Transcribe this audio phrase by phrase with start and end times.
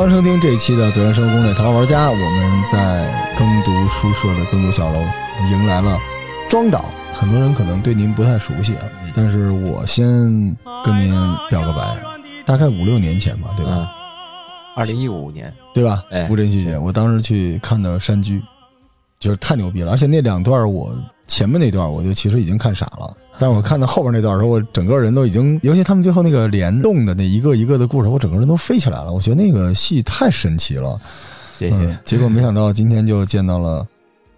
[0.00, 4.98] 欢迎收听这一期的《责任生活攻略》，桃花玩家，我们在耕读书社的耕读小楼
[5.50, 5.98] 迎来了
[6.48, 6.86] 庄导。
[7.12, 8.84] 很多人可能对您不太熟悉啊，
[9.14, 10.06] 但是我先
[10.82, 11.12] 跟您
[11.50, 12.02] 表个白，
[12.46, 13.92] 大概五六年前吧，对吧？
[14.74, 16.02] 二零一五年，对吧？
[16.10, 18.42] 哎乌镇戏剧，我当时去看的山居，
[19.18, 20.90] 就是太牛逼了，而且那两段我
[21.30, 29.12] 前面那段我就其实已经看傻了，但是我看到后边那段的时候，我整个人都已经，尤其他们最后那个联动的那一个一个的故事，我整个人都飞起来了。
[29.12, 31.00] 我觉得那个戏太神奇了。
[31.56, 31.76] 谢谢。
[31.76, 33.86] 嗯，结果没想到今天就见到了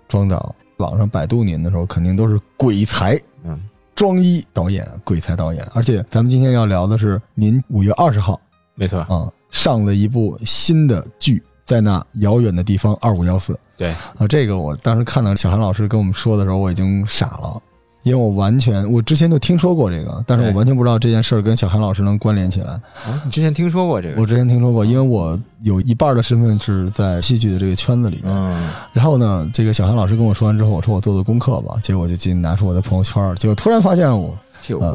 [0.06, 0.54] 庄导。
[0.78, 3.58] 网上百度您的时候，肯定都是鬼才嗯，
[3.94, 5.64] 庄一导演，鬼才导演。
[5.72, 8.40] 而且咱们今天要聊的是您五月二十号
[8.74, 11.40] 没错，啊上了一部新的剧，
[11.72, 17.62] 在那遥远的地方二五幺四对，啊，这个我当时看到小韩老师跟我们说的时候，我已经傻了。
[18.02, 22.72] 因为我完全，我之前就听说过这个，但是我完全不知道这件事儿跟小韩老师能关联起来。
[23.06, 24.20] 哦，你之前听说过这个？
[24.20, 28.32] 我之前听说过，因为我有一半的身份是在戏剧的这个圈子里面。
[28.32, 34.36] 嗯，然后呢，这个小韩老师跟我说完之后，我说我做做功课吧，结果我就进拿出我的朋友圈，结果突然发现我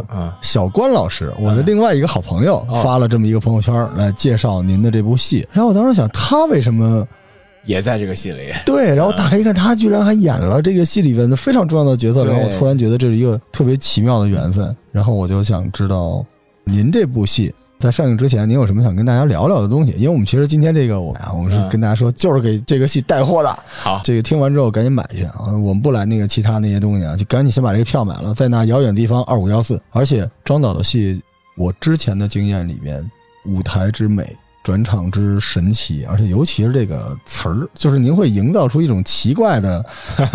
[0.09, 7.07] 啊，小关老师，我的嗯另外一个好朋友哦发了这么一个朋友圈来介绍您的这部戏，然后我当时想，他为什么
[7.67, 8.51] 也在这个戏里。
[8.65, 8.95] 对？
[8.95, 16.25] 然后打开一看，他居然还演了这个戏里边的非常重要的角色，然后我突然觉得这是一个特别奇妙的缘分，然后我就想知道
[16.63, 17.53] 您这部戏。
[17.79, 19.91] 在上映之前，您有什么想跟大家聊聊的东西？
[19.97, 23.55] 因为我们其实今天这个，我啊，我们是嗯跟大家说，就是给这个戏带货的。
[23.67, 25.55] 好，这个听完之后赶紧买去啊！
[25.63, 29.79] 我们不来那个其他那些东西啊，就赶紧先把这个票买了，再拿遥远地方二五幺四。
[29.91, 31.21] 而且庄导的戏，
[31.55, 33.07] 我之前的经验里面，
[33.45, 34.35] 舞台之美。
[34.67, 39.81] 转场之神奇，而且尤其是这个词儿，就是您会营造出一种奇怪的，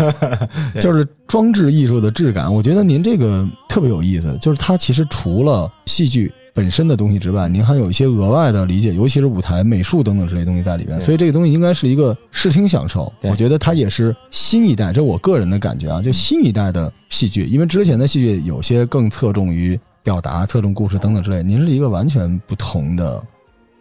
[0.73, 2.51] 对就是装置艺术的质感。
[2.51, 10.99] 我觉得您这个特别有意思，就是它其实除了戏剧本身的东西之外，您还有一些额外的理解，尤其是舞台美术等等之类东西在里边。
[10.99, 13.13] 所以这个东西应该是一个视听享受。
[13.21, 21.43] 我觉得它也是新一代，这我个人的感觉啊，就新一代的戏剧，因为之前的戏剧有些更侧重于表达、侧重故事等等之类。
[21.43, 23.23] 您是一个完全不同的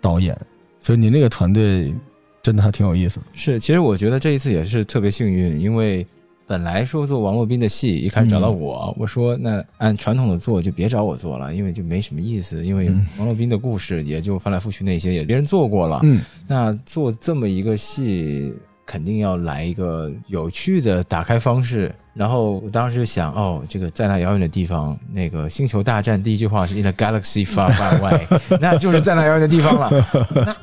[0.02, 0.36] 导演，
[0.80, 1.94] 所以您这个团队
[2.42, 3.22] 真的还挺有意思的。
[3.32, 6.06] 是，其实我觉得这一次也是特别幸运，因为
[6.46, 18.52] 本来说做王洛宾的戏，一开始找到我，我说那按传统的做就别找我做了，因为就没什么意思，因为嗯王洛宾的故事也就翻来覆去那些也别人做过了，嗯，那做这么一个戏，
[18.84, 21.94] 肯定要来一个有趣的打开方式。
[22.14, 29.90] 然后我当时就想，哦，这个在那遥远的地方，那个星球大战第一句话是 “In a galaxy far far away”， 那就是在那遥远的地方了。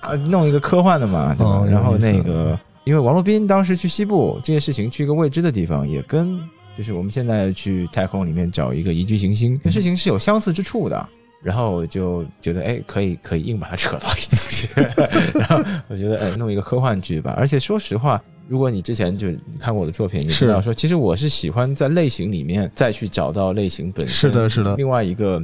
[0.03, 1.51] 那弄一个科幻的嘛，对吧？
[1.51, 6.39] 哦然后那个，因为王洛宾当时去西部这件事情，去一个未知的地方，也跟
[6.77, 11.07] 就是我们现在去太空里面找一个宜居行星，这事情是有相似之处的。
[11.41, 14.81] 然后我就觉得，哎，可以可以硬把它扯到一起去。
[15.33, 17.33] 然后我觉得，哎，弄一个科幻剧吧。
[17.37, 19.27] 而且说实话，如果你之前就
[19.59, 24.15] 看过我的作品，你知道说，其实我是喜欢在类型里面再去找到类型本身。
[24.15, 25.39] 是的是的另外一个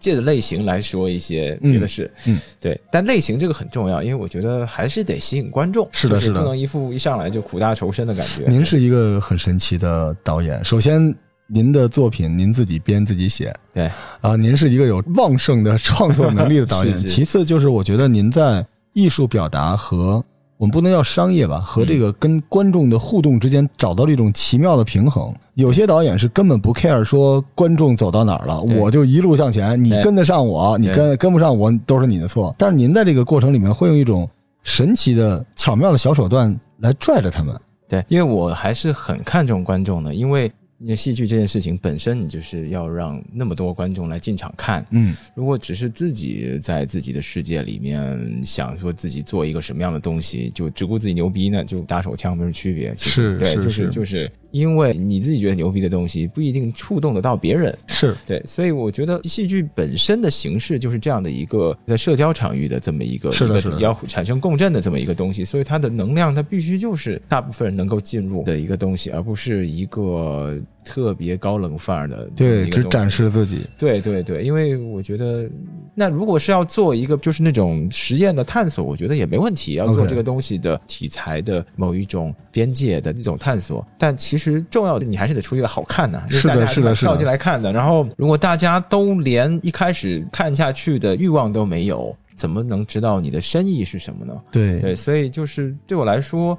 [0.00, 2.10] 借着类型来说一些别的事。
[2.26, 2.80] 嗯嗯对。
[2.90, 5.88] 但类型这个很重要，因为我觉得还是得吸引观众。
[5.92, 8.46] 是的是的不能一副一上来就苦大仇深的感觉。
[8.48, 10.64] 您是一个很神奇的导演。
[10.64, 11.14] 首先，
[11.46, 13.90] 您的作品您自己编自己写，对
[14.20, 16.94] 啊，您是一个有旺盛的创作能力的导演。
[16.98, 20.24] 是是其次就是，我觉得您在艺术表达和
[20.60, 25.34] 我们不能叫商业吧，和这个跟观众的互动之间找到了一种奇妙的平衡。
[25.54, 32.54] 有些导演是根本不 care 说观众走到哪儿了，我就一路向前，你跟得上我，你跟跟不上我都是你的错。
[32.58, 34.28] 但是您在这个过程里面会用一种
[34.62, 37.58] 神奇的、巧妙的小手段来拽着他们。
[37.88, 44.84] 对，因为我还是很看重观众的，因为因为戏剧这件事情本身，你就是要让那么多观众来进场看。
[44.90, 52.94] 嗯，如果只是自己在自己的世界里面想说自己做一个什么样的东西，就只顾自己牛逼呢，就打手枪没什么区别。
[52.94, 57.76] 其实对，是是就是就是因为你自己觉得牛逼的东西不一定触动得到别人。
[57.86, 73.10] 是对，所以我觉得戏剧本身的形式就是这样的一个在社交场域的这么一个是的是的要产生共振的这么一个东西，所以它的能量它必须就是大部分人能够进入的一个东西，而不是一个特别高冷范儿的对，只展。
[73.10, 73.66] 示自己。
[73.76, 75.50] 对对对，因为我觉得，
[75.94, 79.74] 那如果是要做一个就是那种实验的探索，我觉得也没问题。
[79.74, 87.72] 要做这个东西的题材的某一种边界的那种探索，但其实重要的你还是得出一个好看呐、因为是的是的是的跳进来看的。
[87.72, 94.34] 然后，如果大家都连一开始看下去的欲望都没有，怎么能知道你的深意是什么呢？
[94.52, 96.56] 对对，所以就是对我来说，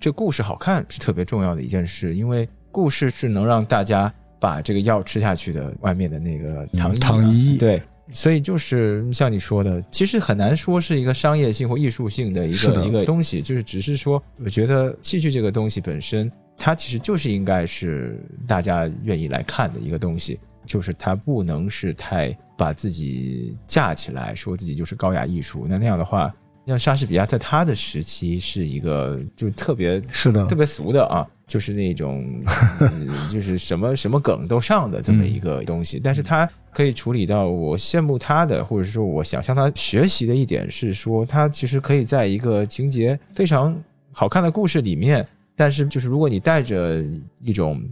[0.00, 7.56] 这故事好看是特别重要的一件事，因为故事是能让大家把这个药吃下去的外面的那个糖衣啊糖衣。
[7.56, 7.80] 对
[8.10, 25.66] 所以就是像你说的，其实很难说是一个商业性或艺术性的一个一个东西，就是只是说，我觉得戏剧这个东西本身，它其实就是应该是大家愿意来看的一个东西，就是它不能是太把自己架起来，说自己就是高雅艺术。
[25.66, 26.30] 那那样的话，
[26.66, 30.44] 像莎士比亚在他的时期是一个就特别是的。
[30.44, 32.24] 特，别俗的啊，就是那种
[32.80, 36.00] 嗯就是什么什么梗都上的这么一个东西。
[36.02, 43.76] 但是他可以处理到我羡慕他的，或者说我想向他学习的一点是说，他其实可以在一个情节非常
[44.12, 45.26] 好看的故事里面，
[45.56, 47.04] 但是就是如果你带着
[47.42, 47.82] 一种。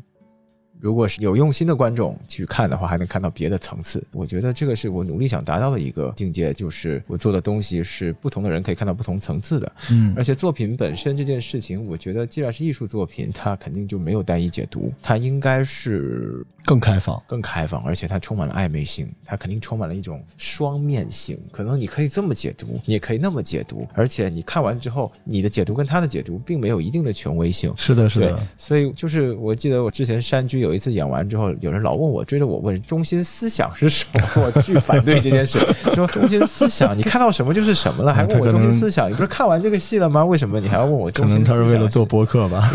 [0.81, 4.05] 如果是有用心的观众去看的话，还能看到别的层次。
[4.13, 9.73] 我觉得这个是我努力想达到的一个境界，就是我做的东西是不同的人可以看到不同层次的。
[9.91, 21.39] 嗯而且作品本身这件事情，我觉得既然是艺术作品，它肯定就没有单一解读，它应该是更开放，更开放，而且它充满了暧昧性，它肯定充满了一种双面性。
[21.53, 27.73] 可能你可以这么解读，你也可以那么解读，而且你看完之后，你的解读跟他的解读并没有一定的权威性。
[27.77, 35.59] 是的，是的，，所以就是我记得我之前山居有一次演完之后，有人老问我，追着我问中心思想是什么，我巨反对这件事，
[35.95, 40.25] 说中心思想你看到什么就是什么了，还问我中心思想，你不是看完这个戏了吗？
[40.25, 41.59] 为什么你还要问我可能中心思想？
[41.59, 42.71] 他是为了做播客吧。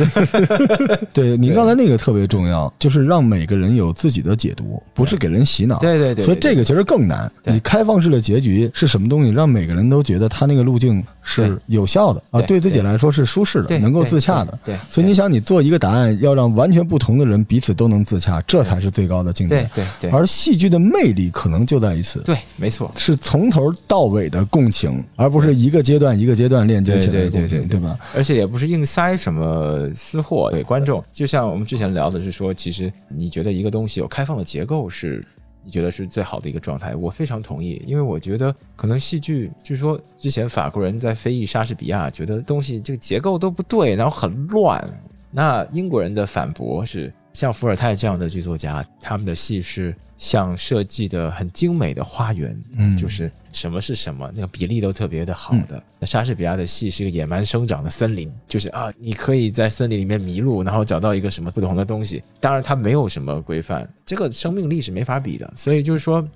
[1.14, 5.78] 对，您刚才那个特别重要，就是让每个人有自己的解读，不是给人洗脑。
[5.80, 7.32] 对对对，所以这个其实更难。
[7.46, 9.32] 你开放式的结局是什么东西？
[9.32, 14.58] 让每个人都觉得他那个路径是有效的啊，对对自己来说是舒适的，能够自洽的。
[14.66, 19.56] 对所以你想，你做一个答案，要让完全不同的人彼此都能自洽，这才是最高的境界。
[19.56, 22.20] 对对对而戏剧的魅力可能就在于此。
[22.22, 22.92] 对，没错。
[22.98, 27.98] 是从头到尾的共情，而不是一个阶段一个阶段链接起来的共情，对对对对对吧？
[28.16, 35.24] 而且也不是硬塞什么私货给观众，就像我们之前聊的是说，其实你觉得一个东西有开放的结构是。
[35.64, 44.82] 你觉得是最好的一个状态，我非常同意，因为我觉得可能戏剧，据说之前法国人在非议莎士比亚，觉得东西这个结构都不对，然后很乱。
[45.30, 55.80] 那英国人的反驳是，像伏尔泰这样的剧作家，他们的戏是像设计的很精美的花园，嗯就是什么是什么，那个比例都特别的好的。
[56.00, 62.24] 那莎士比亚的戏是一个野蛮生长的森林，就是啊，你可以在森林里面迷路，然后找到一个什么不同的东西。
[62.40, 65.54] 当然，它没有什么规范，这个生命力是没法比的。
[65.56, 66.28] 所以就是说。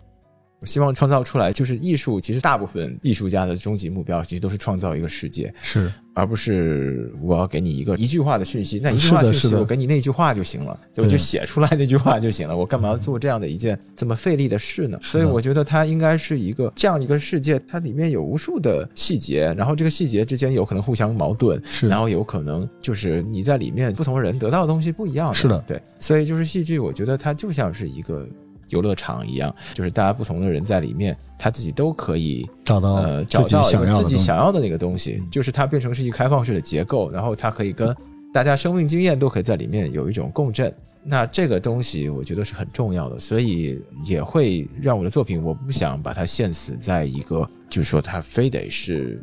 [0.59, 2.21] 我希望创造出来，就是艺术。
[2.21, 8.80] 其实大部分艺术家的终极目标，其实都是创造一个世界，是而不是我要给你一个一句话的讯息。
[8.81, 12.56] 那一句话讯息，我给你那句话就行了，就就写出来那句话就行了。
[12.58, 15.00] 我干嘛要做这样的一件这么费力的事呢？
[15.02, 25.34] 所以我觉得它应该是一个这样一个世界，它里面有无数的细节，然后这个细节之间有可能互相矛盾，是然后有可能就是你在里面不同人得到的东西不一样的。
[25.34, 28.28] 是的对，所以就是戏剧，我觉得它就像是一个。
[28.71, 34.18] 游乐场一样，就是大家不同的人在里面，他自己都可以找到呃自己找到自己想要的东西。
[34.18, 37.95] 想要的那个东西，就是它变成是一个开放式的结构，然后它可以跟
[38.33, 40.74] 大家生命经验都可以在里面有一种共振。
[41.03, 49.22] 那这个东西我觉得是很重要的，所以也会让我的作品，我不想把它限死在一个，就是说它非得是。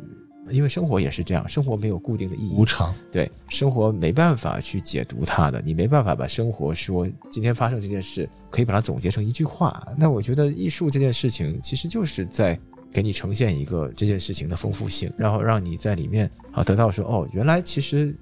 [0.51, 9.87] 因为生活也是这样，生活没有固定的意义，无常，对生活没办法去解读它的，你没办法把生活说今天发生这件事，可以把它总结成一句话。
[9.97, 12.59] 那我觉得艺术这件事情，其实就是在
[12.91, 18.15] 给你呈现一个这件事情的丰富性，然后让你在里面啊得到说哦，原来其实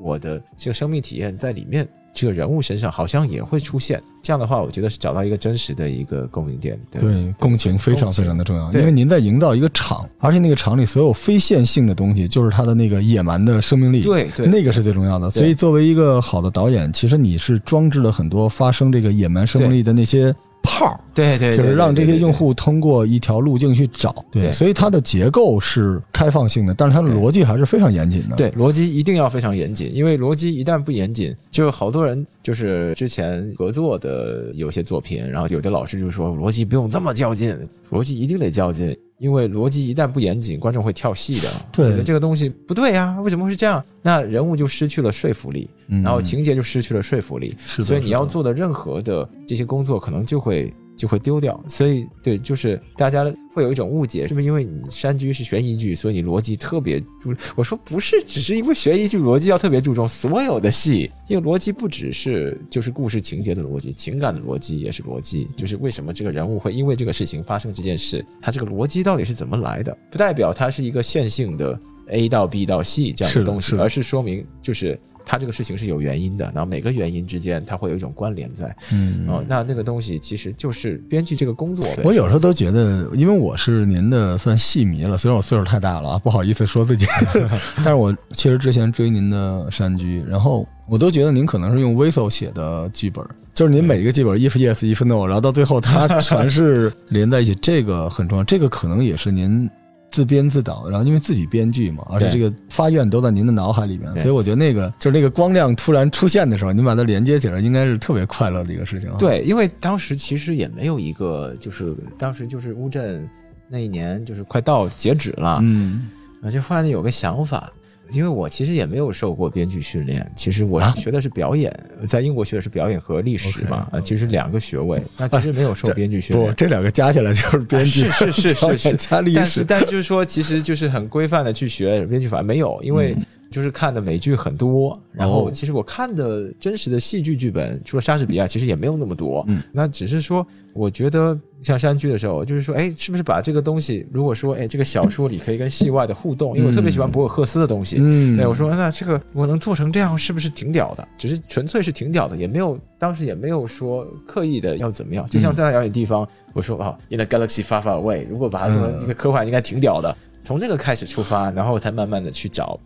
[0.00, 1.88] 我的这个生命体验在里面。
[2.14, 6.78] 这个人物身上好像也会出现，这样的话，我觉得是找到一个真实的一个共鸣点。
[6.90, 14.00] 对对共情非常非常的重要，因为您在营造一个场，而且那个场里所有非线性的东西，就是它的那个野蛮的生命力。
[14.00, 15.30] 对对那个是最重要的。
[15.30, 22.38] 所以，作为一个好的导演，其实你是装置了很多发生这个野蛮生命力的那些泡儿，对对，就是让这些用户。
[22.38, 24.14] 户通过一条路径去找。
[24.30, 28.36] 对所以它的结构是开放性的，但是它的逻辑还是非常严谨的。
[28.36, 37.58] 对，逻辑一定要非常严谨，因为逻辑一旦不严谨，就好多人就是之前合作的有些作品，然后有的老师就说逻辑不用这么较劲，
[37.90, 41.90] 逻辑一定得较劲，因为逻辑一旦不严谨，观众会跳戏的，对。
[41.90, 43.84] 觉得这个东西不对呀、为什么会是这样？
[44.00, 51.58] 那人物就失去了说服力，嗯，然后情节就失去了说服力，是的所以你要做的任何的这些工作，可能就会就会丢掉。
[51.68, 53.24] 所以对，就是大家
[53.54, 57.34] 会有一种误解，是不是因为你山居是悬疑剧，所以你逻辑特别注？
[57.54, 69.96] 我说不是，只是因为悬疑剧逻辑要特别注重所有的戏，因为逻辑不只是就是故事情节的逻辑，情感的逻辑也是逻辑，就是为什么这个人物会因为这个事情发生这件事，他这个逻辑到底是怎么来的？
[70.10, 71.78] 不代表它是一个线性的。
[72.10, 74.98] A 到 B 到 C 这样的的东西，而是说明就是
[75.30, 78.74] 它这个事情是有原因的，然后每个原因之间它会有一种关联在。
[78.90, 82.04] 嗯哦，那那个东西其实就是编剧这个工作本身。
[82.06, 87.04] 我有时候都觉得，因为我是您的算戏迷了，虽然我岁数太大了啊，不好意思说自己，
[87.76, 99.68] 但是我其实之前追您的山居，然后我都觉得您可能是用 Viso 写的剧本，就是您每一个剧本 if yes if no，然后到最后它全是连在一起，这个很重要，这个可能也是您。
[100.10, 109.16] 自编自导，然后因为自己编剧嘛，而且这个发愿都在您的脑海里面，所以我觉得那个就是那个光亮突然出现的时候，您把它连接起来，应该是特别快乐的一个事情啊。
[109.18, 113.28] 对，因为当时其实也没有一个，就是当时就是乌镇
[113.68, 116.08] 那一年就是快到截止了，嗯，
[116.42, 117.70] 我就忽然有个想法，
[118.10, 121.72] 因为我其实也没有受过编剧训练，其实我啊学的是表演，
[122.06, 126.54] 在英国学的是表演和历史嘛，啊，其实两个学位，那其实没有受这编剧训不，练。
[126.56, 129.64] 这两个加起来就是编剧，啊是是是是 是加历但是史。
[129.64, 133.14] 但是就是说，其实就是很规范的去学编剧法，没有，因为
[133.50, 139.44] 就是看的美剧很多，然后哦其实我看的真实的戏剧剧本，除了莎士比亚，其实也没有那么多。
[139.48, 147.96] 嗯，那只是说，我觉得像山居的时候，就是说，哎，是不是把这个东西，如果说，哎，这个小说里可以跟戏外的互动，因为我特别喜欢博尔赫斯的东西。
[148.00, 151.08] 嗯，对，我说那这个我能做成这样，是不是挺屌的？
[151.16, 155.26] 只是纯粹是挺屌的，也没有当时也没有说刻意的要怎么样。
[155.28, 160.14] 就像在那遥远地方，我说啊，In a galaxy far far away，如果把它做成嗯这个科幻，应该挺屌的。
[160.44, 162.78] 从这个开始出发，然后才慢慢的去找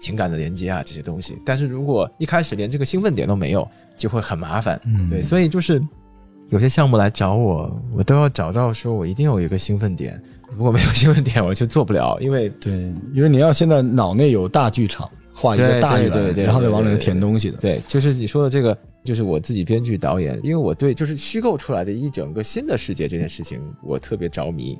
[0.00, 1.38] 情感的连接啊这些东西。
[1.44, 4.80] 但是如果一开始连这个兴奋点都没有，就会很麻烦。
[4.84, 5.80] 嗯对，所以就是
[6.48, 10.20] 有些项目来找我，我都要找到说我一定有一个兴奋点，
[10.56, 12.72] 如果没有兴奋点，我就做不了，因为对，
[13.14, 17.58] 因为你要现在脑内有大剧场，画一个大圆，对对对然后再往里头对对填东西的。
[17.58, 24.76] 对，就是你说的这个，就是我自己编剧导演，因为我对就是虚构出来的一整个新的世界这件事情，我特别着迷。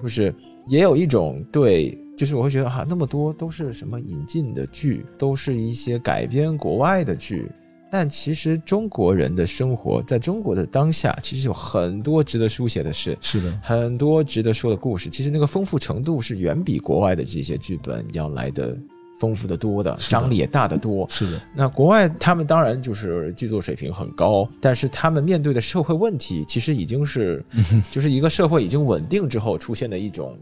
[0.00, 0.32] 就是
[0.68, 7.50] 也有一种对，就是我会觉得哈、那么多都是什么引进的剧，都是一些改编国外的剧。
[7.90, 15.08] 但其实中国人的生活，在中国的当下，其实有很多值得书写的事，是的，很多值得说的故事。
[15.08, 18.76] 其实那个丰富程度是远比国外的这些剧本要来的
[19.18, 21.08] 丰富的多的，张力也大得多。
[21.08, 27.42] 是的，那国外他们当然就是剧作水平很高，但是他们面对的社会问题，其实已经是，
[27.90, 30.36] 就是一个社会已经稳定之后出现的一种，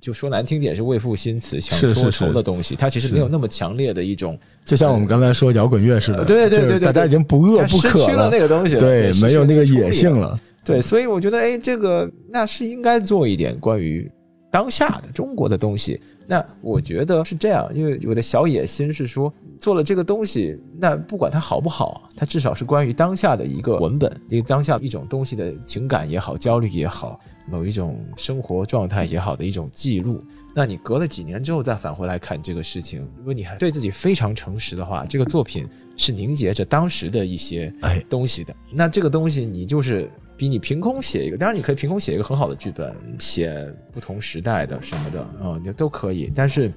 [0.00, 10.18] 就说难听点是为赋新词强说愁的东西，它其实没有那么强烈的一种，就像我们刚才说摇滚乐似的，呃对对对对对大家已经不饿它不渴失去了那个东西，对，没有那个野性。
[10.18, 10.38] 了。
[10.64, 14.10] 对，所以我觉得，哎，这个那是应该做一点关于
[14.50, 15.98] 当下的中国的东西。
[16.26, 30.22] 那我觉得是这样，因为我的小野心是说，做了这个东西，那不管它好不好，它至少是关于当下的一个文本，一个当下一种东西的情感也好，焦虑也好，某一种生活状态也好的一种记录。
[30.54, 38.54] 那你隔了几年之后再返回来看这个事情，如果你还对自己非常诚实的话，这个作品是凝结着当时的一些哎东西的。
[38.72, 46.32] 那这个东西你就是比你凭空写一个，当然你可以凭空写一个很好的剧本，写不同时代的什么的，啊、你都可以。
[46.34, 46.72] 但是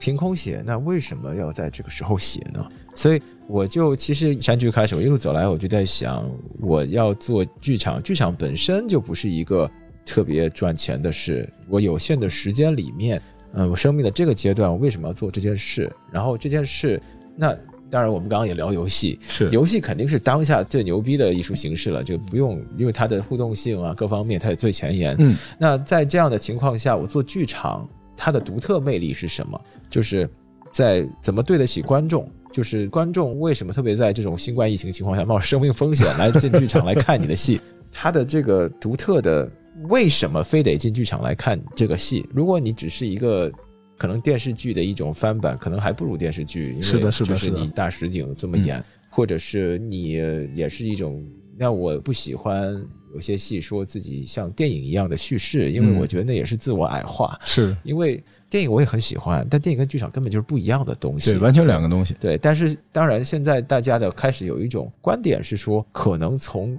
[0.00, 2.66] 凭空写，那为什么要在这个时候写呢？
[2.96, 6.28] 所以我就其实山剧开始，我一路走来，我就在想，
[6.58, 9.70] 我要做剧场，剧场本身就不是一个
[10.06, 11.46] 特别赚钱的事。
[11.68, 13.20] 我有限的时间里面，
[13.52, 15.92] 呃，我生命的这个阶段，我为什么要做这件事？
[16.10, 17.00] 然后这件事，
[17.36, 17.54] 那
[17.90, 25.14] 当然我们刚刚也聊游戏，是游戏肯定是当下最牛逼的艺术形式了，就不用因为它的互动性啊各方面它也最前沿。
[25.18, 27.86] 嗯，那在这样的情况下，我做剧场，
[28.22, 29.58] 它的独特魅力是什么？
[29.88, 30.28] 就是
[30.70, 32.30] 在怎么对得起观众。
[32.52, 37.60] 就是观众为什么特别在这种新冠疫情情况下冒着生命风险来进剧场来看你的戏？
[37.92, 39.48] 它的这个独特的
[39.88, 42.28] 为什么非得进剧场来看这个戏？
[42.34, 43.50] 如果你只是一个
[43.96, 50.10] 可能电视剧的一种翻版，可能还不如电视剧，因为是的是的就是你大实景这么演，或者是你
[50.54, 51.24] 也是一种。
[51.56, 52.74] 那我不喜欢
[53.12, 57.38] 有些戏说自己像电影一样的叙事，因为嗯我觉得那也是自我矮化。
[57.44, 61.32] 是，因为电影我也很喜欢，但电影跟剧场根本就是不一样的东西。
[61.32, 62.14] 对，完全两个东西。
[62.20, 66.78] 对，但是当然，现在大家的开始有一种观点是说，可能从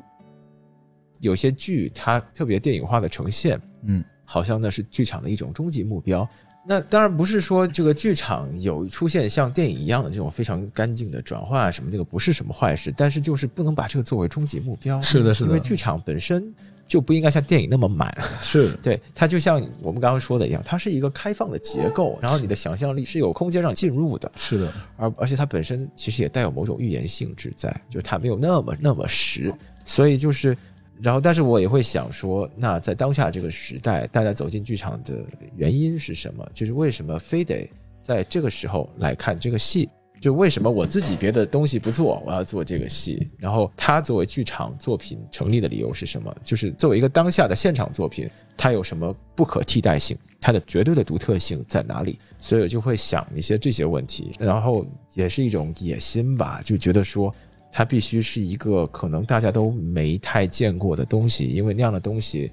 [1.19, 6.27] 有些剧它特别电影化的呈现，嗯，好像那是剧场的一种终极目标。
[6.63, 15.01] 那当然不是说这个剧场有出现像电影一样的这种非常干净的转换啊什么，这个不是什么坏事，但是就是不能把这个作为终极目标。
[15.01, 16.53] 是的是的因为剧场本身
[16.85, 18.15] 就不应该像电影那么满。
[18.43, 24.31] 是，对，它就像我们刚刚说的一样，它是一个开放的结构，然后你的想象力是有空间让你进入的。
[24.35, 29.51] 是的，而而且它本身其实也带有某种预言性质在，就是它没有那么那么实，
[29.83, 30.55] 所以就是
[31.01, 35.15] 然后，但是我也会想说，那在当下这个时代，大家走进剧场的
[35.55, 36.47] 原因是什么？
[36.53, 37.67] 就是为什么非得
[38.03, 39.89] 在这个时候来看这个戏？
[40.19, 43.27] 就为什么我自己别的东西不做，我要做这个戏？
[43.39, 46.31] 然后它作为剧场作品成立的理由是什么？
[46.43, 50.15] 就是作为一个当下的现场作品，它有什么不可替代性？
[50.39, 52.19] 它的绝对的独特性在哪里？
[52.37, 57.33] 所以我就会想一些这些问题，然后也是一种野心吧，就觉得说。
[57.71, 62.51] 它必须是一个可能大家都没太见过的东西，因为那样的东西，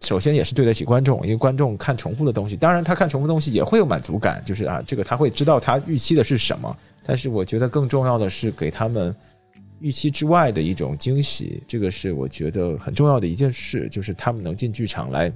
[0.00, 6.76] 首先也是对得起观众，因为观众看重复的东西，当然他看重复东西也会有满足感，就是啊，这个他会知道他预期的是什么。
[7.06, 9.14] 但是我觉得更重要的是给他们
[9.78, 15.32] 预期之外的一种惊喜，这个是我觉得很重要的一件事，就是他们能进剧场来。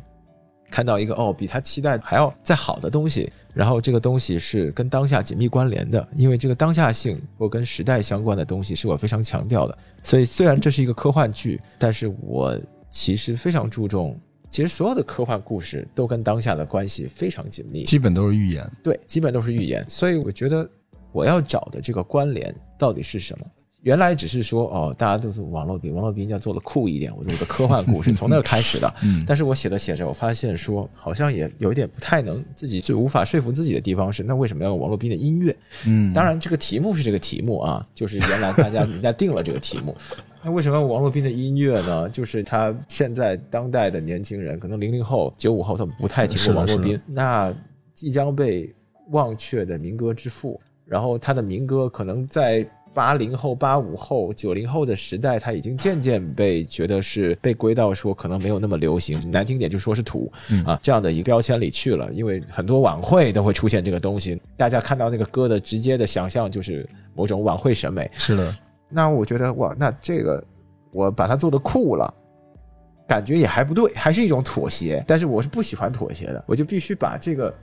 [0.71, 9.77] 看到一个哦，比他期待还要再好的东西，然后这个东西是跟当下紧密关联的，因为这个当下性或跟时代相关的东西是我非常强调的。
[10.03, 12.59] 所以虽然这是一个科幻剧，但是我
[12.89, 18.65] 其实非常注重，其实所有的科幻故事都跟当下的关系非常紧密，基本都是预言。
[18.83, 19.85] 对，基本都是预言。
[19.89, 20.69] 所以我觉得
[21.13, 23.47] 我要找的这个关联到底是什么？
[23.83, 28.95] 原来只是说哦，大家都是网络比，网络兵要做的酷一点，我做个科幻故事，从那儿开始的。
[29.27, 35.57] 但是我写着写着，我发现说好像也有一点不太能自己就无法说服自己的地方是，那为什么要用网络兵的音乐？
[35.87, 39.97] 嗯，当然这个题目是这个题目啊，就是原来大家人家定了这个题目。
[40.45, 42.07] 那为什么要网络兵的音乐呢？
[42.11, 47.01] 就是他现在当代的年轻人，可能零零后、九五后，他们不太听过王洛宾。
[47.07, 47.51] 那
[47.95, 48.71] 即将被
[49.11, 52.69] 忘却的民歌之父，然后他的民歌可能在。
[52.93, 60.31] 八零后、八五后、九零后的时代，它已经渐渐被觉得是被归到说可能没有那么流行，难听点就说是土
[60.67, 62.13] 啊这样的一个标签里去了。
[62.13, 68.11] 因为很多晚会都会出现这个东西，大家看到那个歌的直接的想象就是某种晚会审美。
[68.15, 68.55] 是的，
[68.89, 70.43] 那我觉得哇，那这个
[70.91, 72.13] 我把它做的酷了，
[73.07, 75.05] 感觉也还不对，还是一种妥协。
[75.07, 77.55] 但是我是不喜欢妥协的，我就必须把这个。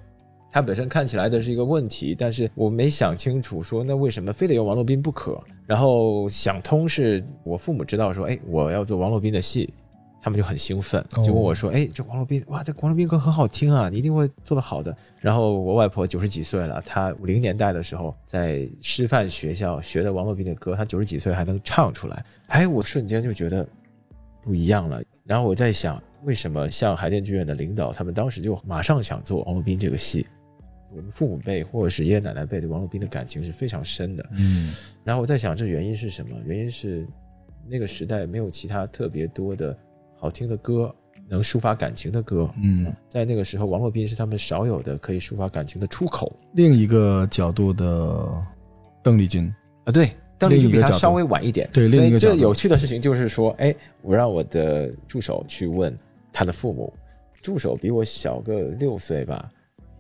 [0.50, 5.40] 它本身看起来的是一个问题，但是我没想清楚，说那为什么非得用王洛宾不可？
[5.66, 9.72] 然后想通是我父母知道说，哎，我要做王洛宾的戏，
[10.22, 14.96] 他们就很兴奋，就问我说，哎，这王洛宾，哇，这王洛宾歌很好听啊，你一定会做得好的。
[15.20, 23.68] 然后我外婆九十几岁了，她五零年代的时候在师范学校学的王洛宾的歌，她九十几岁还能唱出来，哎，我瞬间就觉得
[24.42, 25.04] 不一样了。
[25.26, 30.26] 然后我在想，为什么像海淀剧院的领导，他们当时就马上想做王洛宾这个戏？
[30.89, 34.73] 我们父母辈或者是爷爷奶奶辈对王洛宾的感情是非常深的，嗯，
[35.04, 36.36] 然后我在想这原因是什么？
[36.45, 37.06] 原因是
[37.67, 39.78] 那个时代没有其他特别多的
[40.15, 40.93] 好听的歌
[41.28, 46.34] 能抒发感情的歌，嗯，在那个时候，王洛宾是他们少有的可以抒发感情的出口。
[46.54, 48.41] 另一个角度的
[49.04, 55.93] 邓丽君啊，对，邓丽君比他稍微晚一点，对，另一个这有趣的事情就是说，哎，我让我的助手去问
[56.32, 56.93] 他的父母，
[57.41, 59.52] 助手比我小个六岁吧。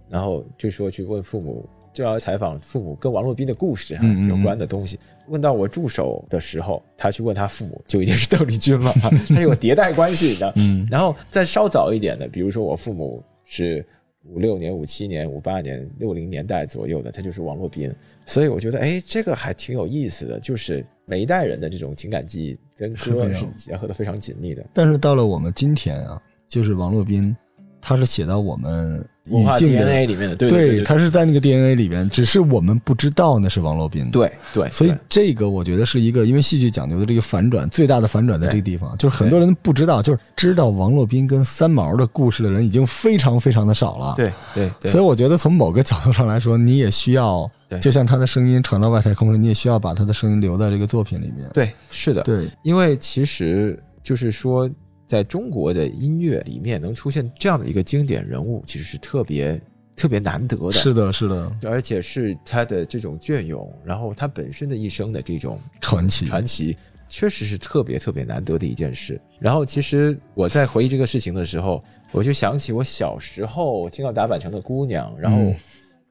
[0.09, 3.97] 然后就说去问父母，就要采访父母跟王洛宾的故事
[4.29, 4.99] 有关的东西。
[5.27, 8.93] 问到我助手的时候，他去问他父母，就已经是邓丽君了。
[9.27, 10.53] 他有迭代关系的。
[10.55, 13.85] 嗯，然后再稍早一点的，比如说我父母是
[14.23, 17.93] 五六年、五七年、五八年、六零年代左右的，他就是王洛宾。
[18.25, 24.65] 所以我觉得，哎，这个还挺有意思的，就是每一代人的这种情感记忆跟歌是结合的非常紧密的。
[24.73, 27.35] 但是到了我们今天啊，就是王洛宾，
[27.81, 29.05] 他是写到我们。
[29.29, 34.09] 文化 DNA 里面的，对对，他是在那个 DNA 里面，只是我们不知道那是王洛宾。
[34.11, 44.13] 对对，所以这个我觉得是一个，因为戏剧讲究的这个反转，最大的反转在这个地方，就是很多人不知道，就是知道王洛宾跟三毛的故事的人已经非常非常的少了。
[44.15, 47.49] 对对，所以我觉得从某个角度上来说，你也需要，
[47.81, 51.49] 就像他的声音传到外太空了，你也需要把他的声音留在这个作品里面。
[51.53, 54.69] 对，是的，对，因为其实就是说。
[55.07, 59.59] 在中国的音乐里面，能出现这样的一个经典人物，其实是特别
[59.95, 60.73] 特别难得的。
[60.73, 66.75] 是的，是的，而且是他的这种隽永，然后他本身的一生的这种传奇，传奇
[67.07, 69.19] 确实是特别特别难得的一件事。
[69.39, 75.53] 然后，其实我在回忆这个事情的时候，我就想起我小时候听到打板城的姑娘，然后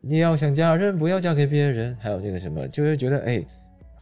[0.00, 3.44] 你要想嫁人，不要嫁给别人，还有那个什么，就是觉得哎。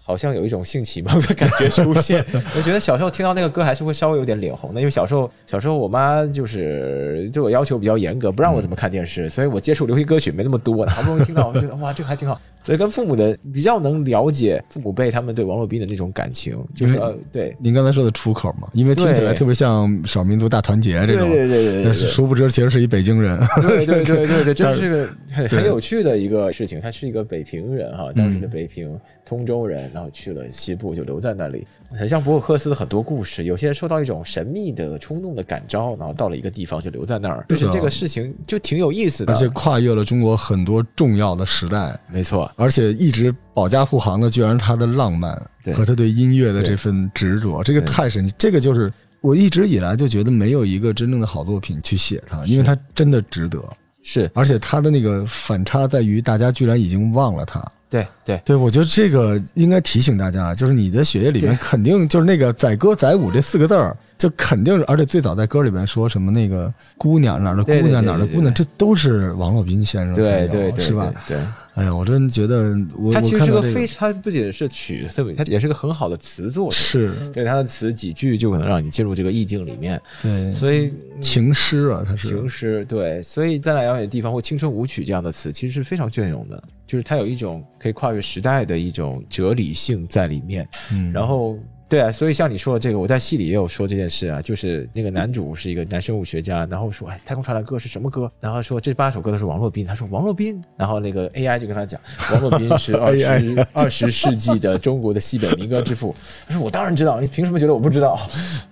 [0.06, 2.22] 好像有一种性启蒙的感觉出现，
[2.54, 10.84] 我觉得小时候听到那个歌还是会稍微有点脸红的，因为小时候小时候我妈就是对我要求比较严格，不让我怎么看电视，所以我接触流行歌曲没那么多。
[10.92, 12.38] 好不容易听到，我觉得哇，这个还挺好。
[12.64, 17.54] 所以跟父母的比较能了解父母辈他们对王洛宾的那种感情，就是呃对。
[17.60, 23.38] 您刚才说的出口嘛，因为听起来特别像少民族大团结这种，对对对对殊不知其实是一北京人。
[23.60, 26.80] 对对对对对，这但是个很很有趣的一个事情。
[26.80, 31.66] 他是一个北平人哈，当时的北平通州人，然后去了西部，就留在那里，
[31.98, 33.44] 很像博尔赫斯的很多故事。
[33.44, 39.36] 有些人受到一种神秘的冲动的感召，然后到了一个地方就留在那儿，就是这个事情就挺有意思的而。
[39.36, 45.34] 且跨越了中国很多重要的时代，没错，而且一直保驾护航的，居然是他的浪漫
[45.74, 48.34] 和他对音乐的这份执着，这个太神奇。
[48.36, 53.58] 这个就是我一直以来就觉得没有一个真正的好作品去写它，因为是它真的值得。
[54.06, 57.64] 是而且他的那个反差在于，大家居然已经忘了他。
[57.94, 58.42] 对对。
[58.44, 71.12] 对，我觉得这个应该提醒大家，就是你的血液里面肯定就是那个载歌载舞这四个字儿，就肯定是，而且最早在歌里面说什么那个姑娘哪儿的姑娘哪儿的姑娘，这都是王洛宾先生才有对对对，是吧？
[71.26, 71.38] 对，
[71.74, 76.76] 哎呀，我真觉得我他其实是个非他不仅是曲，特别他也是个很好的词作者。
[76.76, 77.12] 是。
[77.32, 80.50] 对他的词几句就可能让你进入这个意境里面，对。
[80.50, 82.28] 所以嗯情诗啊，它是。
[82.28, 90.66] 情诗，对，所以在那遥远的地方或青春舞曲这样的词，其实是非常隽永的，就是它有一种可以跨越时代的一种哲理性在里面。
[90.92, 91.56] 嗯，然后，
[91.88, 98.30] 对啊，所以像你说的这个，我在戏里也有说这件事啊，就是那个男主是一个男生物学家，然后说，哎，太空传来歌是什么歌？
[98.40, 102.00] 然后说这八首歌都是王洛宾，他说王洛宾，然后那个 AI 就跟他讲，
[102.32, 106.14] 王洛宾是二十二十世纪的中国的西北民歌之父。
[106.46, 108.18] 他说我当然知道，你凭什么觉得我不知道？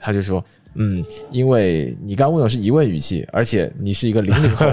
[0.00, 0.44] 他就说。
[0.74, 4.66] 嗯，因为你刚问我是疑问语气，而且你是一个零零后，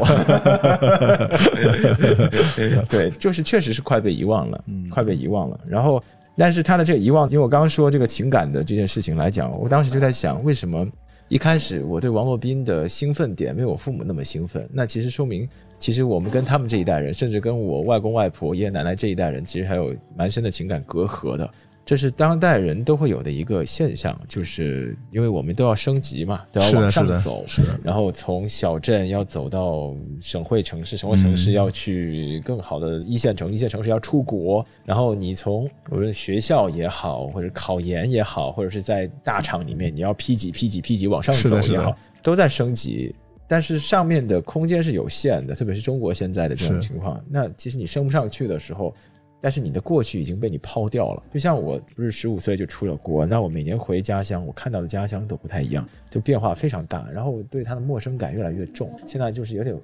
[2.90, 5.60] 对，就是确实是快被遗忘了，嗯快被遗忘了。
[5.68, 6.02] 然后，
[6.38, 10.88] 但是他的这个遗忘，因为我刚刚说这个情感的这件事情来讲，我当时就在想，为什么
[11.28, 14.68] 一开始我对王洛宾的兴奋点没有我父母那么兴奋？
[14.72, 15.48] 那其实说明，
[15.80, 21.50] 其实我们跟他们这一代人，甚至跟我外公外婆、爷爷奶奶这一代人，其实还有蛮深的情感隔阂的。
[21.90, 43.16] 这是当代人都会有的一个现象，就是因为我们都要升级嘛，都要往上走，是的，然后从小镇要走到省会城市，省会城市要去更好的一线城，一线城市要出国，然后你从无论学校也好，或者考研也好，或者是在大厂里面你要 P 几 P 几 P 几往上走也好，都在升级。
[43.48, 47.20] 但是上面的空间是有限的，特别是中国现在的这种情况。
[47.28, 48.94] 那其实你升不上去的时候，
[49.42, 51.24] 但是你的过去已经被你抛掉了。
[51.32, 57.10] 就像我不是十五岁就出了国，那我每年回家乡，我看到的家乡都不太一样，就变化非常大。
[57.12, 59.76] 然后对它的陌生感越来越重，现在就是有点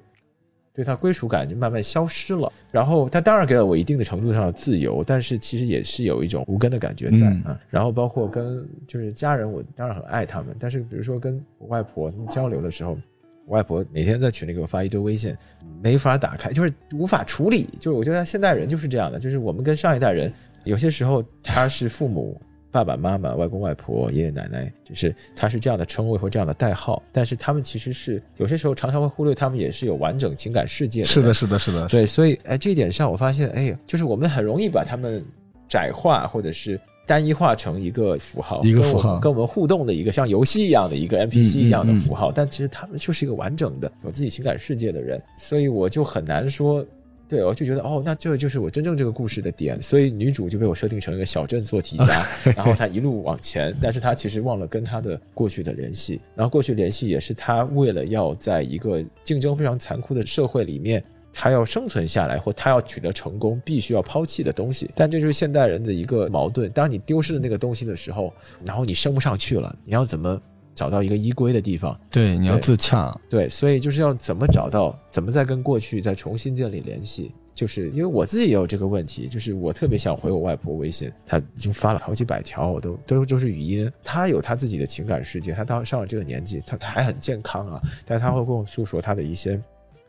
[0.74, 2.52] 对它归属感就慢慢消失了。
[2.72, 7.60] 然后它当然给了我一定的程度上的自由，但是其实也是有一种无根的感觉在嗯啊。
[7.70, 12.98] 然后包括跟就是家人，我当然很爱他们，但是比如说跟我外婆他们交流的时候。
[13.46, 15.36] 我外婆每天在群里给我发一堆微信，
[15.82, 17.70] 没法打开，就是无法处理。
[17.80, 20.32] 就是我觉得现代人就是这样的，就是我们跟上一代人
[20.64, 22.40] 有些时候他是父母、
[22.72, 31.08] 爸爸妈妈、外公外婆、爷爷奶奶，就是他是这样的称谓或这样的代号，但是他们其实是有些时候常常会忽略他们也是有完整情感世界的。
[31.08, 35.24] 是的，是的，是的，对，所以哎，这一点上我发现，哎，就是我们很容易把他们
[35.68, 46.86] 窄化，或者是单一化成一个符号，一个符号跟我们互动的一个像游戏一样的一个 NPC 嗯一样的嗯符号，但其实他们就是一个完整的有自己情感世界的人，所以我就很难说。
[47.28, 61.04] 对，我就觉得哦，那这就是我真正这个故事的点，所以女主就被我设定成一个小镇做题家， 然后她一路往前，但是她其实忘了跟她的过去的联系，然后过去联系也是她为了要在一个竞争非常残酷的社会里面，
[61.38, 64.90] 他要生存下来或他要取得成功，必须要抛弃的东西。
[64.96, 66.72] 但这就是现代人的一个矛盾。
[66.72, 70.42] 当你丢失了那个东西的时候，然后你升不上去了，你要怎么
[70.74, 72.00] 找到一个依归的地方？
[72.10, 77.32] 对，你要自洽，对，所以就是要怎么找到，怎么再跟过去再重新建立联系。
[77.54, 83.90] 就是因为我自己也有这个问题，就是我特别想回我外婆微信，她已经发了好几百条，我都都都是语音。
[84.04, 89.58] 她有她自己的情感世界，她到上了这个年纪，她还很健康啊，但是她会跟我诉说她的一些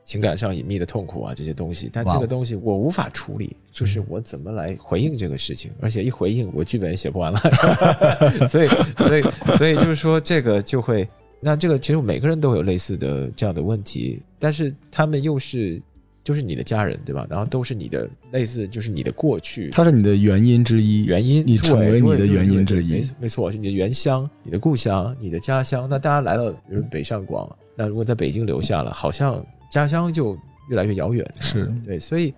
[0.06, 7.38] 情感上隐秘的痛苦啊这些东西，但这个东西我无法处理，就是我怎么来回应这个事情，而且一回应我剧本也写不完了，
[8.48, 9.22] 所以所以
[9.58, 11.06] 所以就是说这个就会。
[11.38, 15.80] 那这个其实每个人都有类似的这样的问题，但是他们又是
[16.24, 17.26] 就是你的家人，对吧？
[17.28, 21.04] 然后都是你的类似，就是你的过去它是你的原因之一。
[21.04, 25.86] 原因，你成为你的原因之一没没错，是你的原乡、你的故乡、你的家乡。
[25.88, 29.44] 那大家来了，比如北上广，那如果在北京留下了，好像
[29.76, 30.38] 家乡就
[30.70, 31.24] 越来越遥远。
[31.40, 32.32] 是对，所以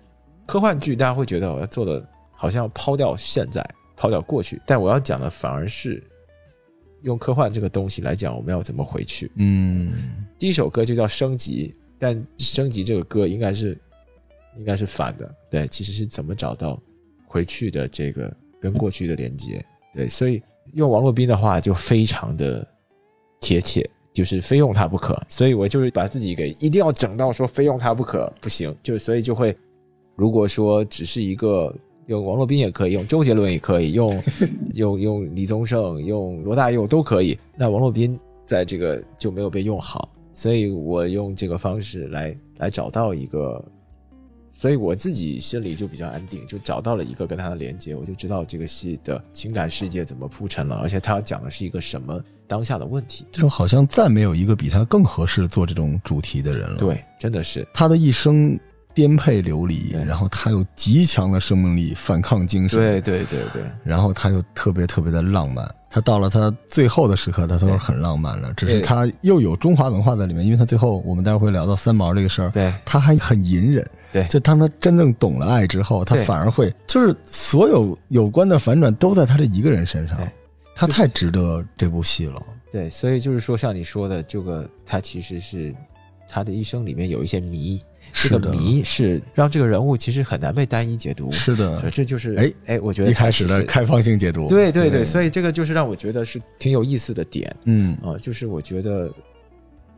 [0.45, 3.63] 科幻剧大家会觉得我要做的好像抛掉现在，
[3.95, 6.03] 抛掉过去，但我要讲的反而是
[7.03, 9.31] 用科幻这个东西来讲，我们要怎么回去。
[9.35, 13.77] 嗯，第一首歌就叫《升级》，但《升级》这个歌应该是
[14.57, 15.33] 应该是反的。
[15.49, 16.77] 对，其实是怎么找到
[17.25, 19.65] 回去的这个跟过去的连接？
[19.93, 20.41] 对，所以
[20.73, 22.67] 用王洛宾的话就非常的
[23.39, 25.17] 贴切，就是非用它不可。
[25.29, 29.55] 所以我就是把自己给一定要整到说非用它不可不行，就所以就会
[30.17, 31.73] 如果说只是一个
[32.07, 34.23] 用王洛宾也可以，用周杰伦也可以，用
[34.75, 37.37] 用用李宗盛、用罗大佑都可以。
[37.55, 43.63] 那王洛宾在这个就没有被用好，所以我用这个方式来来找到一个。
[44.51, 53.25] 所以我自己心里就比较安定，就找到了一个跟他的连接，我就知道这个戏的情感世界怎么铺陈了，而且他要讲的是一个什么当下的问题。
[53.31, 58.59] 就好像再没有一个比他更合适做这种主题的人了。，对，真的是他的一生
[58.93, 65.65] 颠沛流离，然后他有极强的生命力、反抗精神，对对对对然后他又特别特别的浪漫。
[65.89, 68.53] 他到了他最后的时刻，他都是很浪漫的。
[68.53, 73.85] 只是他又有中华文化在里面，因为他最后我们待会儿会聊到三毛这个事儿，对他还很隐忍。
[74.11, 80.17] 对就当他真正懂了爱之后，他反而会就是所有有关的反转都在他这一个人身上。
[80.75, 82.41] 他太值得这部戏了。
[82.71, 85.75] 对，所以就是说，像你说的，这个他其实是
[86.25, 87.81] 他的一生里面有一些谜，
[88.13, 91.31] 这个，谜是让这个人物其实很难被单一解读。
[91.31, 94.47] 是的所以，这就是哎哎，我觉得一开始的开放性解读。
[94.47, 99.11] 对对对，以所以这个就是让我觉得是挺有意思的点嗯，啊、就是我觉得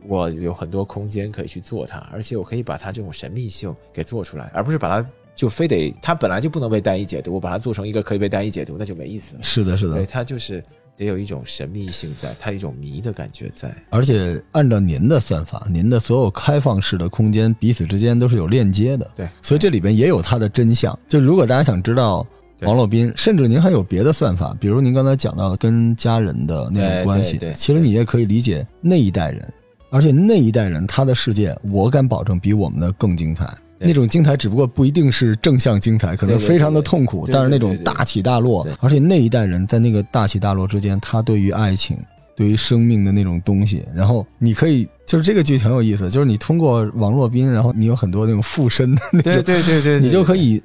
[0.06, 9.42] 我有很多空间可以去做它，而且我可以把它这种神秘性给做出来，而不是把它就非得它本来就不能被单一解读，我把它做成一个可以被单一解读，那就没意思了。
[9.42, 10.06] 是的，是的对，的。
[10.06, 10.62] 它就是
[10.96, 13.74] 得有一种神秘性在，它有一种谜的感觉在。
[13.90, 19.10] 而且按照您的算法，您的所有开放式的空间彼此之间都是有链接的。
[19.16, 20.96] 对，所以这里边也有它的真相。
[21.08, 22.26] 就如果大家想知道
[22.62, 29.52] 王洛宾，甚至您还有别的算法，比如您刚才讲到跟家人的那种关系对对，其实你也可以理解那一代人，
[29.90, 33.52] 而且那一代人他的世界，我敢保证比我们的更精彩。
[33.82, 33.88] 对。
[33.88, 41.98] 那种精彩只不过不一定是正向精彩，可能非常的痛苦，但是那种大起大落，而且那一代人在那个大起大落之间，他对于爱情、
[42.36, 50.62] 对于生命的那种东西，然后你可以就是这个剧挺有意思，就是你通过王洛宾，然后你有很多那种附身的那种，对对对对，你就可以以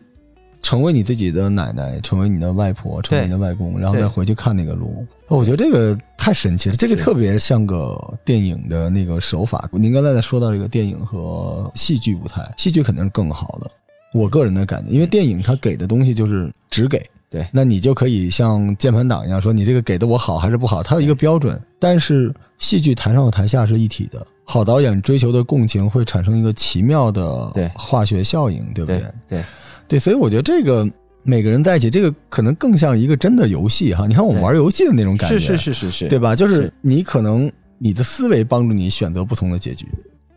[0.61, 5.05] 成为你自己的奶奶，成为你的外婆，成为你的外公，然后再回去看那个路。
[5.27, 5.97] 哦我觉得这个
[6.27, 9.69] 太神奇了，这个特别像个电影的那个手法。
[9.71, 13.71] 您刚才在说到这个电影和戏剧舞台，戏剧肯定是更好的。
[14.13, 21.57] 我个人的感觉，因为电影它给的东西就是只给，对那你就可以像键盘党一样说你这个给的我好还是不好，它有一个标准。
[21.79, 29.41] 但是戏剧台上和台下是一体的，好导演追求的共情会产生一个奇妙的化学效应，对不对对
[29.87, 30.85] 对，所以我觉得这个
[31.27, 34.07] 每个人在一起，这个可能更像一个真的游戏哈。
[34.07, 36.33] 你看我们玩游戏的那种感觉，是是是是是，对吧？
[36.33, 39.85] 就是是你可能你的思维帮助你选择不同的结局，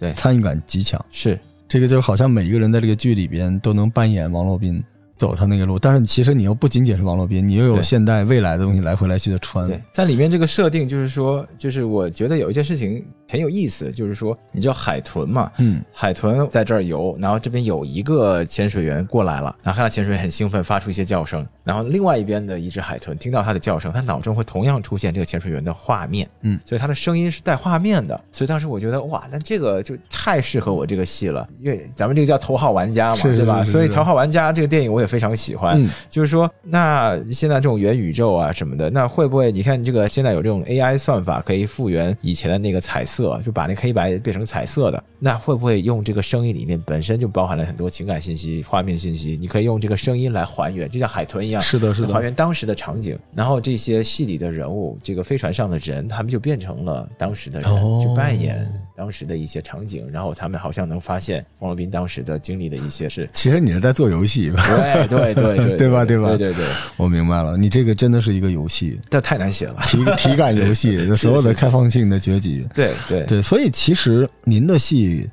[0.00, 1.02] 对参与感极强。
[1.08, 4.82] 是这个就好像每一个人在这个剧里边都能扮演王洛宾。
[5.20, 9.66] 走他那个路，但是其实你又不仅仅是王洛宾，你又有现代、未来的东西来回来去的穿。
[9.66, 15.52] 对，在里面这个设定就是说，就是我觉得有一件事情很有意思，就是说，你知道海豚嘛？
[15.58, 33.62] 嗯，海豚在这儿游，然后这边有一个潜水员过来了，然后看到潜水员很兴奋，发出一些叫声，然后另外一边的一只海豚听到它的叫声，它脑中会同样出现这个潜水员的画面，嗯，所以它的声音是带画面的，所以当时我觉得哇，那这个就太适合我这个戏了，因为咱们这个叫头号玩家嘛，是是对吧？
[33.62, 45.02] 所以头号玩家这个电影我也非常喜欢，嗯就是说，那现在这种元宇宙啊什么的，那会不会你看这个现在有这种 AI 算法可以复原以前的那个彩色，就把那黑白变成彩色的？
[45.18, 49.36] 那会不会用这个声音里面本身就包含了很多情感信息、画面信息？
[49.38, 53.18] 你可以用这个声音来还原，就像海豚一样，是的，是的还，原当时的场景。
[53.34, 60.08] 然后这些戏里的人物，这个飞船上的人，他们就变成了当时的人，哦去扮演当时的一些场景。
[60.10, 63.28] 然后他们好像能发现王洛宾当时的经历的一些事。
[63.32, 64.62] 其实你是在做游戏吧？
[64.66, 66.64] 对对对对对吧对吧对对对，
[66.96, 69.76] 我明白了，你这个真的是一个游戏，这太难写了。
[69.82, 72.66] 体体感游戏， 所有的开放性的结局。
[72.74, 75.28] 对对对，所以其实您的戏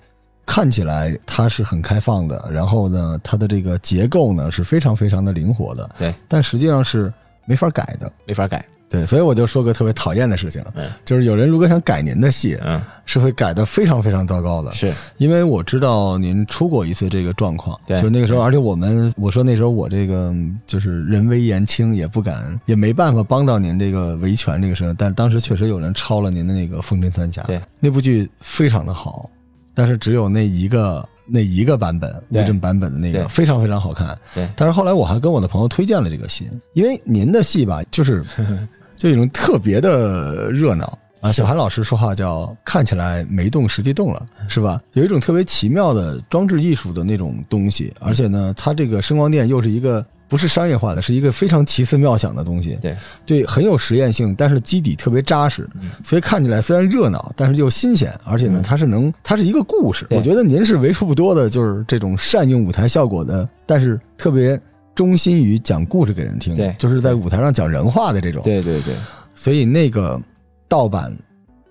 [0.46, 7.12] 看起来它是很开放的，然后呢，它的这个结构呢是非常非常的灵活的，对，但实际上是
[7.46, 8.12] 没法改的。
[8.26, 8.66] 没法改。
[8.90, 10.90] 对，所以我就说个特别讨厌的事情，嗯。
[11.04, 14.72] 就是有人如果想改您的戏，嗯，是会改的非常非常糟糕的。
[14.72, 14.94] 是。
[15.18, 18.02] 因为我知道您出过一次这个状况，对。
[18.02, 29.30] 就那个时候，而且我们我说那时候我这个嗯就是人微言轻，也不敢，也没办法帮到您这个维权这个事情，但当时确实有人抄了您的那个《风筝三侠》，对，那部剧非常的好，
[29.74, 34.48] 但是只有那一个那一个版本对乌镇版本的那个非常非常好看，对。
[34.56, 38.24] 但是后来我还跟我的朋友推荐了这个戏，因为您的戏吧，就是
[38.98, 40.98] 就有一种特别的热闹。
[41.20, 44.80] 啊，小韩老师说话叫看起来没动，实际动了，是吧？
[44.94, 52.96] 有一种特别奇妙的装置艺术的那种东西，而且呢，它这个声光电又是一个不是商业化的，是一个非常奇思妙想的东西，对。
[53.26, 55.68] 对，很有实验性，但是基底特别扎实，
[56.04, 60.06] 所以看起来虽然热闹，但是又新鲜，而且呢，它是能，它是一个故事。
[60.12, 64.60] 我觉得您是为数不多的，就是这种善用舞台效果的，但是特别
[64.98, 68.42] 忠心于讲故事给人听，对就是在舞台上讲人话的这种。
[68.42, 68.96] 对对对，
[69.36, 70.20] 所以那个
[70.68, 71.16] 盗版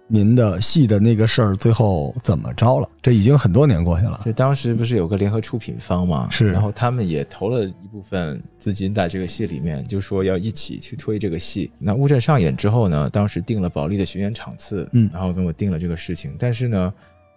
[0.07, 2.89] 您的戏的那个事儿，最后怎么着了？
[3.03, 4.21] 这已经很多年过去了。
[4.25, 11.69] 就当时不是有个联合出品方嘛，是然后他们也投了一部分资金在这个戏里面，就说要一起去推这个戏。
[11.81, 16.95] 那乌镇上演之后呢，当时定了保利的巡演场次，嗯然后跟我定了这个事情，但是呢，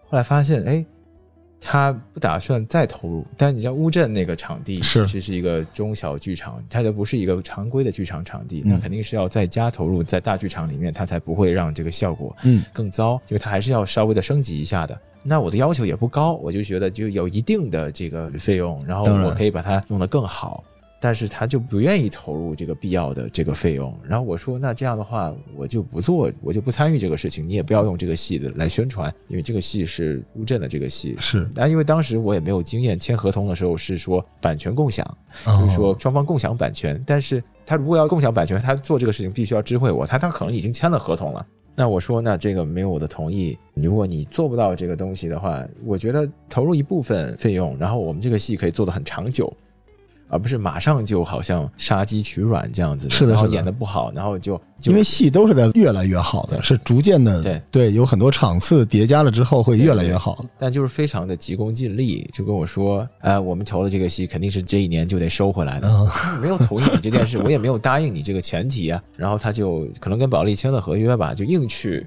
[0.07, 0.85] 后来发现，哎。
[1.61, 14.97] 他不打算再投入，但你像乌镇那个场地是其实是一个中小剧场，它就不是一个常规的剧场场地，嗯那肯定是要再加投入在大剧场里面，它才不会让这个效果嗯更糟，因为它还是要稍微的升级一下的。
[15.21, 20.63] 那我的要求也不高，我就觉得就有一定的这个费用，然后我可以把它弄得更好。
[20.99, 31.15] 但是他就不愿意投入这个必要的这个费用，然后我说那这样的话我就不做，我就不参与这个事情，你也不要用这个戏的来宣传，因为这个戏是乌镇的这个戏。
[31.19, 35.05] 是，但因为当时我也没有经验，签合同的时候是说版权共享，
[35.45, 41.45] 哦就是说双方共享版权，但是他如果要共享版权，他做这个事情必须要知会我，他他可能已经签了合同了。
[41.75, 49.51] 那我说，那这个没有我的同意，如果你做不到这个东西的话，我觉得投入一部分费用，然后我们这个戏可以做得很长久，
[50.29, 60.45] 而不是马上就好像杀鸡取卵这样子是的是的演的不好，然后就就因为戏都是在越来越好的，是逐渐的，对对有很多场次叠加了之后会越来越好。
[60.57, 66.07] 但就是非常的急功近利，就跟我说，哎、我们投的这个戏肯定是这一年就得收回来的，嗯
[66.39, 69.01] 没有同意你这件事，我也没有答应你这个前提啊。
[69.17, 72.05] 然后他就可能跟保利签了合约吧，就硬去。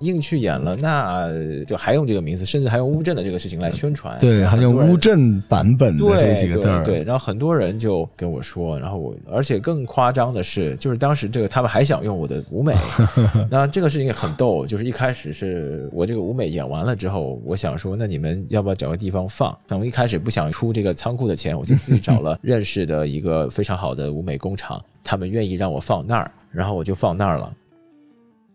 [0.00, 1.28] 硬去演了，那
[1.64, 4.18] 就还用这个名字，甚至还用乌镇的这个事情来宣传。
[4.18, 12.74] 对，还用乌镇版本的对这几个字儿，对对，然后很多人就跟我说，然后我，而且更夸张的是，就是当时这个他们还想用我的舞美，
[13.50, 19.56] 那这个事情也很逗，就是一开始是我这个舞美演完了之后，我想说，那你们要不要找个地方放？
[19.66, 27.52] 但我一开始不想出这个仓库的钱，我就自己找了认识的一个非常好的舞美工厂，他们愿意让我放那儿，然后我就放那儿了。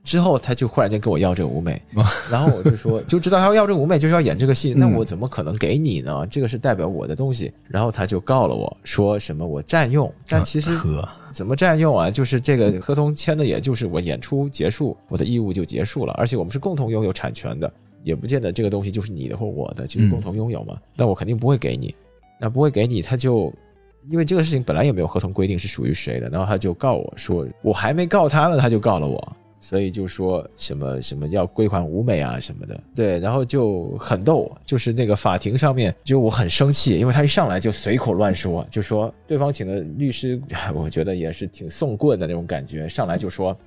[0.04, 1.82] 之后他就忽然间跟我要这个舞美，
[2.30, 6.28] 然后我就说就知道他要要这个舞美就是要演这个戏，那我怎么可能给你呢？
[6.30, 7.52] 这个是代表我的东西。
[7.68, 12.12] 然后他就告了我说什么我占用，但其实呵，怎么占用啊？
[12.12, 17.72] 就是这个合同签的，也就是我演出结束，我的义务就结束了，而且我们是共同拥有产权的，
[18.04, 20.78] 也不见得这个东西就是你的或我的，就是共同拥有嘛。
[20.96, 21.96] 那我肯定不会给你，
[22.40, 23.54] 那不会给你，他就。
[24.10, 43.58] 因为这个事情本来也没有合同规定是属于谁的，然后他就告我说，我还没告他呢，他就告了我，所以就说什么什么要归还舞美啊什么的，对，然后就很逗，就是那个法庭上面，就我很生气，因为他一上来就随口乱说，就说对方请的律师，哎 我觉得也是挺送棍的那种感觉，上来就说。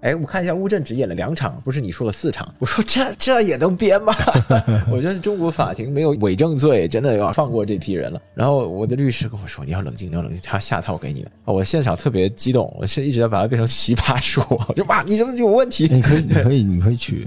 [0.00, 2.48] 哎，我看一下乌镇只演了两场，不是你说了四场？
[2.60, 4.14] 我说这这也能编吗？
[4.92, 8.20] 我觉得中国法庭没有伪证罪，真的要放过这批人了。
[8.32, 15.88] 然后我的律师跟我说：“你要冷静，你要冷静，他下套给你的。”我现场特别激动，我是一直要把它变成奇葩说，我就哇，你这么有问题？
[15.90, 17.26] 你可以，你可以， 你可以去，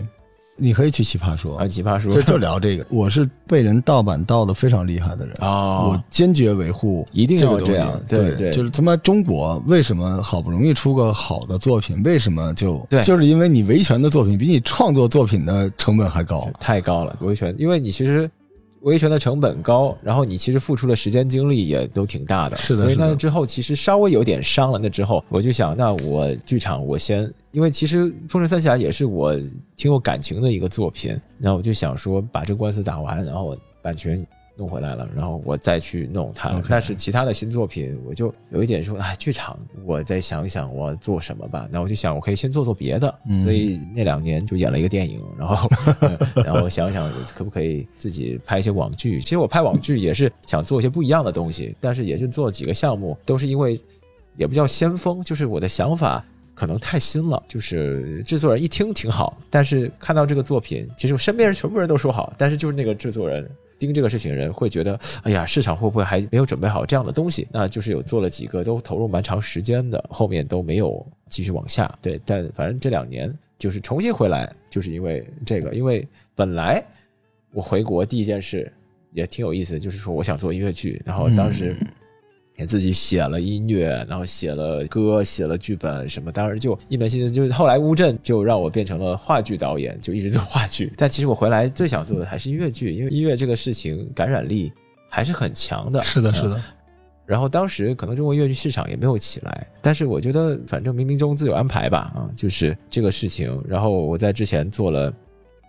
[0.62, 1.58] 你可以去奇葩说。
[1.58, 2.14] 啊，，奇葩说。
[2.14, 2.86] 就就聊这个。
[2.92, 5.90] 我是被人盗版盗的非常厉害的人，哦。
[5.90, 8.52] 我坚决维护一定要这样对对对。
[8.52, 13.02] 就是他妈中国为什么好不容易出个好的作品，为什么就对。
[13.02, 18.30] 就是因为你维权的作品比你创作作品的成本还高，太高了，维权，因为你其实
[18.82, 29.34] 维权的成本高，然后你其实付出的时间精力也都挺大的，是的所以那之后其实稍微有点伤了，那之后我就想，那我剧场我先，因为其实《风神三侠》也是我
[29.76, 34.26] 挺有感情的一个作品，然后我就想说把这官司打完，然后版权。
[34.56, 36.62] 弄回来了，然后我再去弄它。
[36.70, 41.68] 但是其他的新作品，我就有一点说，哎，剧场我再想想我要做什么吧。
[41.72, 43.14] 那我就想，我可以先做做别的。
[43.28, 45.70] 嗯所以那两年就演了一个电影，然后
[46.46, 49.20] 然后想想可不可以自己拍一些网剧。
[49.20, 53.82] 其实我拍网剧也是想做一些不一样的东西，但是也就做了几个项目，都是因为
[54.38, 56.24] 也不叫先锋，就是我的想法。
[56.62, 67.48] 可能太新了，就是制作人一听挺好，但是看到这个作品，其实我身边人全部人都说好，但是就是那个制作人盯这个事情的人会觉得，哎呀，市场会不会还没有准备好这样的东西？
[67.52, 71.92] 那就是有做了几个，都投入蛮长时间的，后面都没有继续往下。
[72.00, 76.80] 对，但反正这两年就是重新回来，就是因为这个，因为本来
[77.54, 78.72] 我回国第一件事
[79.14, 81.76] 也挺有意思，就是说我想做音乐剧，然后当时
[82.58, 87.34] 也自己写了音乐，然后写了歌，写了剧本什么，当时就一门心思。
[87.34, 90.92] 就是后来乌镇就让我变成了话剧导演，就一直做话剧。
[90.96, 94.72] 但其实我回来最想做的还是音乐剧，因为音乐这个事情感染力
[95.10, 96.04] 还是很强的。
[96.04, 96.62] 是的，嗯是的，
[97.26, 103.60] 然后当时可能中国音乐剧市场也没有起来，但是我觉得反正冥冥中自有安排吧，啊，就是这个事情。
[103.68, 105.12] 然后我在之前做了。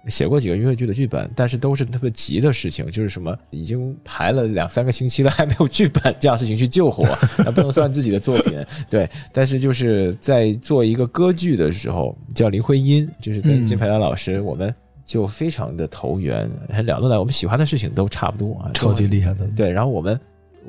[0.09, 7.05] 写过几个音乐剧的剧本，但是都是特别急的事情，就是什么已经排了两三个星期了，还没有剧本这样事情去救火，
[7.39, 8.59] 那 不能算自己的作品。
[8.91, 14.75] 对，但是就是在做一个歌剧的时候，叫林徽因，就是跟嗯金培兰老师，我们
[15.05, 19.47] 就非常的投缘，很聊得来，我们喜欢的事情都差不多啊，超级厉害的。
[19.57, 20.19] 对，然后我们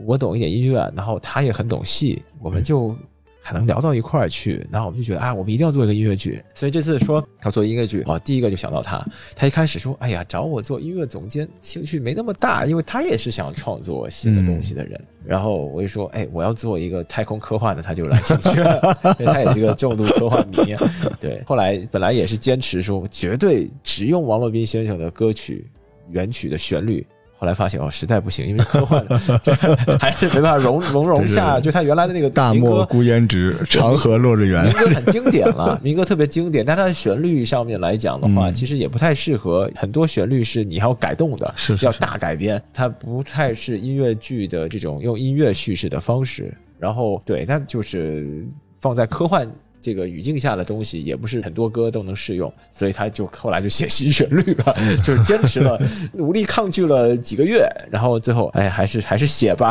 [0.05, 2.95] 我懂一点音乐，然后他也很懂戏，我们就
[3.43, 4.65] 还能聊到一块儿去。
[4.71, 6.41] 然后我们就觉得啊，我们一定要做一个音乐剧。
[6.53, 9.05] 所以这次说要做音乐剧，哦，第一个就想到他。
[9.35, 14.99] 他一开始说，哎呀，找我做音乐总监，兴趣没那么大，因为他也是想创作新的东西的人。
[15.25, 20.73] 然后我就说，哎，我要做一个太空科幻的，他就来兴趣了， 因为他也是个重度科幻迷。
[20.73, 20.81] 啊
[21.19, 25.69] 对，后来本来也是坚持说，绝对只用王洛宾先生的歌曲
[26.09, 27.05] 原曲的旋律。
[27.43, 29.05] 后来发现哦，实在不行，因为科幻
[29.43, 29.53] 就
[29.99, 34.71] 还是没办法融 融融下，就他原来的那个大，漠孤烟直，长河落日圆民。
[34.75, 39.69] 歌很经典了， 民歌特别经典，但它的旋律上面来讲的话，嗯其实也不太适合。
[39.75, 46.53] 很多旋律是你要改动的，要是是是大改编，它不太是音乐剧的这种用音乐叙事的方式。
[46.79, 48.47] 然后对，它就是
[48.79, 49.45] 放在科幻。
[49.84, 54.73] 这个语境下的东西也不是很多歌都能适用，所以他就后来就写新旋律吧，
[55.03, 55.77] 就是坚持了，
[56.13, 59.69] 努力抗拒了几个月，然后最后哎 还是还是写吧，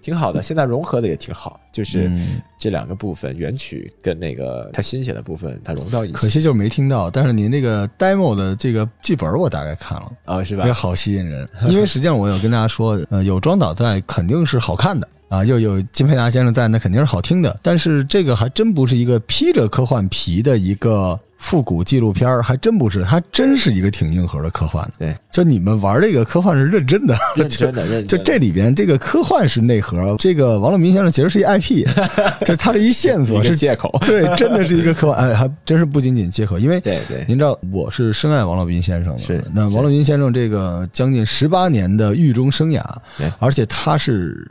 [0.00, 0.40] 挺好的。
[0.42, 10.72] 现在融合的也挺好，就是嗯这两个部分，原曲跟那个他新写的部分，它融到一起可惜就是没听到，但是您这个 demo 的这个剧本我大概看了，啊，是吧也？
[10.72, 11.48] 好吸引人。
[11.68, 17.58] 因为实际上我有跟大家说，呃，有庄导在肯定是好看的啊，又有金佩达先生在，那肯定是好听的。
[17.62, 24.88] 但是这个还真不是一个披着科幻皮的一个复古纪录片儿还真不是，它真是一个挺硬核的科幻。
[24.98, 28.06] 对，就你们玩这个科幻是认真的，认真的，认真的。
[28.06, 31.84] 就这里边这个科幻是内核，这个王乐明先生其实是一 IP，
[32.46, 42.82] 就他这一线索是借口，对，真的是一个科幻，哎，还真是不仅仅借口，因为对对，您知道我是深爱王乐斌先生的，是那王乐斌先生这个将近十八年的狱中生涯，
[43.18, 44.50] 对而且他是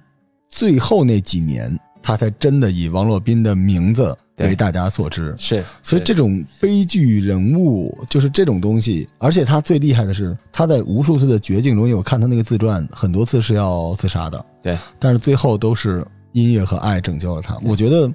[0.53, 5.33] 最后那几年，他才真的以王洛宾的名字为大家所知。
[5.35, 17.57] 是，是所以这种悲剧人物就是这种东西，而且他最厉害的是，他在无数次的绝境中，因为我看他那个自传，很多次是要自杀的，对，但是最后都是音乐和爱拯救了他。
[17.63, 18.13] 我觉得，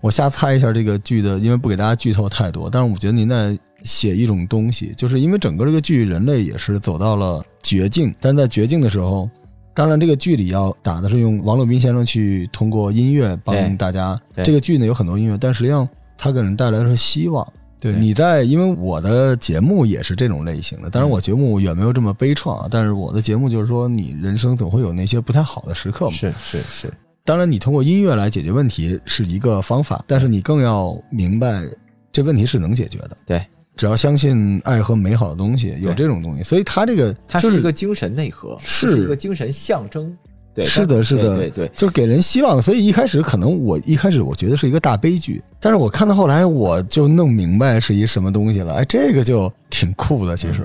[0.00, 9.28] 我瞎猜一下这个剧的，因为不给大家剧透太多，但是我觉得您在写一种东西，就是因为整个这个剧人类也是走到了绝境，但是在绝境的时候。
[9.74, 14.18] 当然，这个剧里要打的是用王洛宾先生去通过音乐帮大家。
[14.44, 17.46] 这个剧呢有很多音乐，但实际上它给人带来的是希望。
[17.80, 26.12] 对，对你在，因为我的节目也是这种类型的，当然我节目远没有这么悲怆啊，但是我的节目就是说，你人生总会有那些不太好的时刻嘛。
[26.12, 26.94] 是是是，
[27.24, 31.62] 当然，你通过音乐来解决问题是一个方法，但是你更要明白
[32.10, 33.16] 这问题是能解决的。
[33.26, 33.44] 对，
[33.76, 38.90] 只要相信爱和美好的东西，有这种东西，所以它这个它就是一个精神内核，是。
[38.90, 40.16] 是一个精神象征。
[40.54, 41.36] 对，是的是的。
[41.36, 50.64] 对对对，就是给人希望，所以一开始可能我一开始我觉得是一个大悲剧，但是我看到后来我就弄明白是一什么东西了，哎，这个就挺酷的，其实，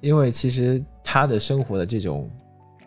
[0.00, 2.28] 因为其实他的生活的这种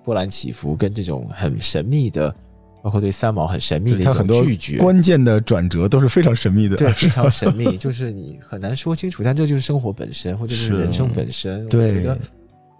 [0.03, 2.35] 波澜起伏，跟这种很神秘的，
[2.83, 11.65] 包括对三毛很神秘的一他很多种拒绝，关键的转折都是非常神秘的，对，非常 神秘，就是你很难说清楚，但这就是生活本身，或者是是人生本身。
[11.69, 12.19] 对我觉得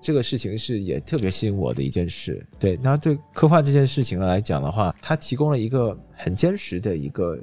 [0.02, 2.46] 这个事情是也特别吸引我的一件事。
[2.60, 7.40] 对，那对科幻这件事情来讲的话，它提供了一个很坚实的一个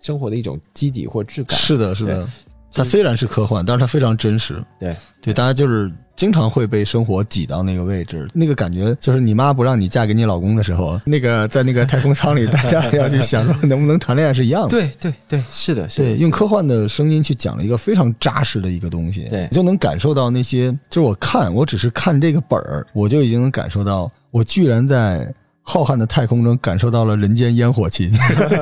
[0.00, 1.56] 生活的一种基底或质感。
[1.56, 2.32] 是的，是的对。
[2.72, 4.62] 它虽然是科幻，但是它非常真实。
[4.78, 14.68] 对对，大家就是经常会被生活挤到那个位置，那个感觉就是你妈不让你嫁给你老公的时候，那个在那个太空舱里，大家要去想说能不能谈恋爱是一样的。
[14.68, 28.08] 对对对，是的，是的，对，用科幻的声音去讲了一个非常扎实的一个东西，对就能感受到那些，就是我看，我只是看这个本儿，我就已经能感受到，我居然在浩瀚的太空中感受到了人间烟火气。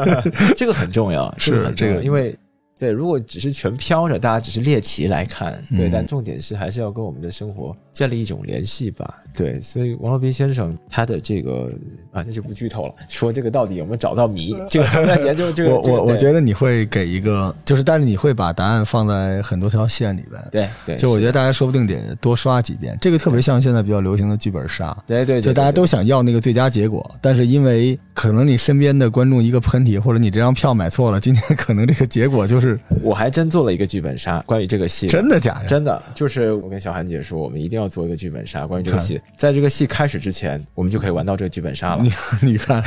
[0.57, 2.34] 这个很重要，是这个因为
[2.76, 5.90] 对，如果只是全飘着，大家只是猎奇来看，对，嗯。
[5.92, 9.22] 但重点是还是要跟我们的生活建立一种联系吧。
[9.32, 11.68] 对，所以王洛宾先生他的这个
[12.12, 12.95] 啊，那就不剧透了。
[13.09, 14.55] 说这个到底有没有找到谜？
[14.68, 15.70] 这个在研究这个。
[15.74, 20.40] 我我我觉得你会给一个，就是但是你会把答案放在很多条线里边。
[20.53, 22.97] 对对，就我觉得大家说不定得多刷几遍。
[23.01, 24.97] 这个特别像现在比较流行的剧本杀。
[25.07, 32.78] 对对，就大家都想要那个最佳结果，但是因为可能你身边的观众一个喷嚏，或者你这张票买错了，今天可能这个结果就是。
[33.03, 35.09] 我还真做了一个剧本杀，关于这个戏。
[35.09, 35.68] 真的假的？
[35.68, 39.20] 真的，就是我跟小韩姐说，我们一定要做一个剧本杀，关于这个戏。
[39.37, 42.03] 在这个戏开始之前，我们就可以玩到这个剧本杀了。
[42.03, 42.12] 你
[42.53, 42.82] 你看，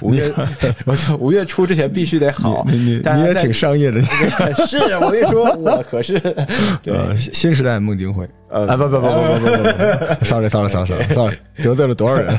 [0.00, 0.32] 五月，
[0.84, 2.64] 我就五月初之前必须得好。
[2.68, 4.00] 你你你也挺商业的。
[4.66, 6.18] 是我跟你说，我可是
[6.82, 8.28] 对新时代孟京辉。
[8.52, 12.36] 呃，不不不不不不不，sorry sorry sorry sorry sorry，得罪了多少人？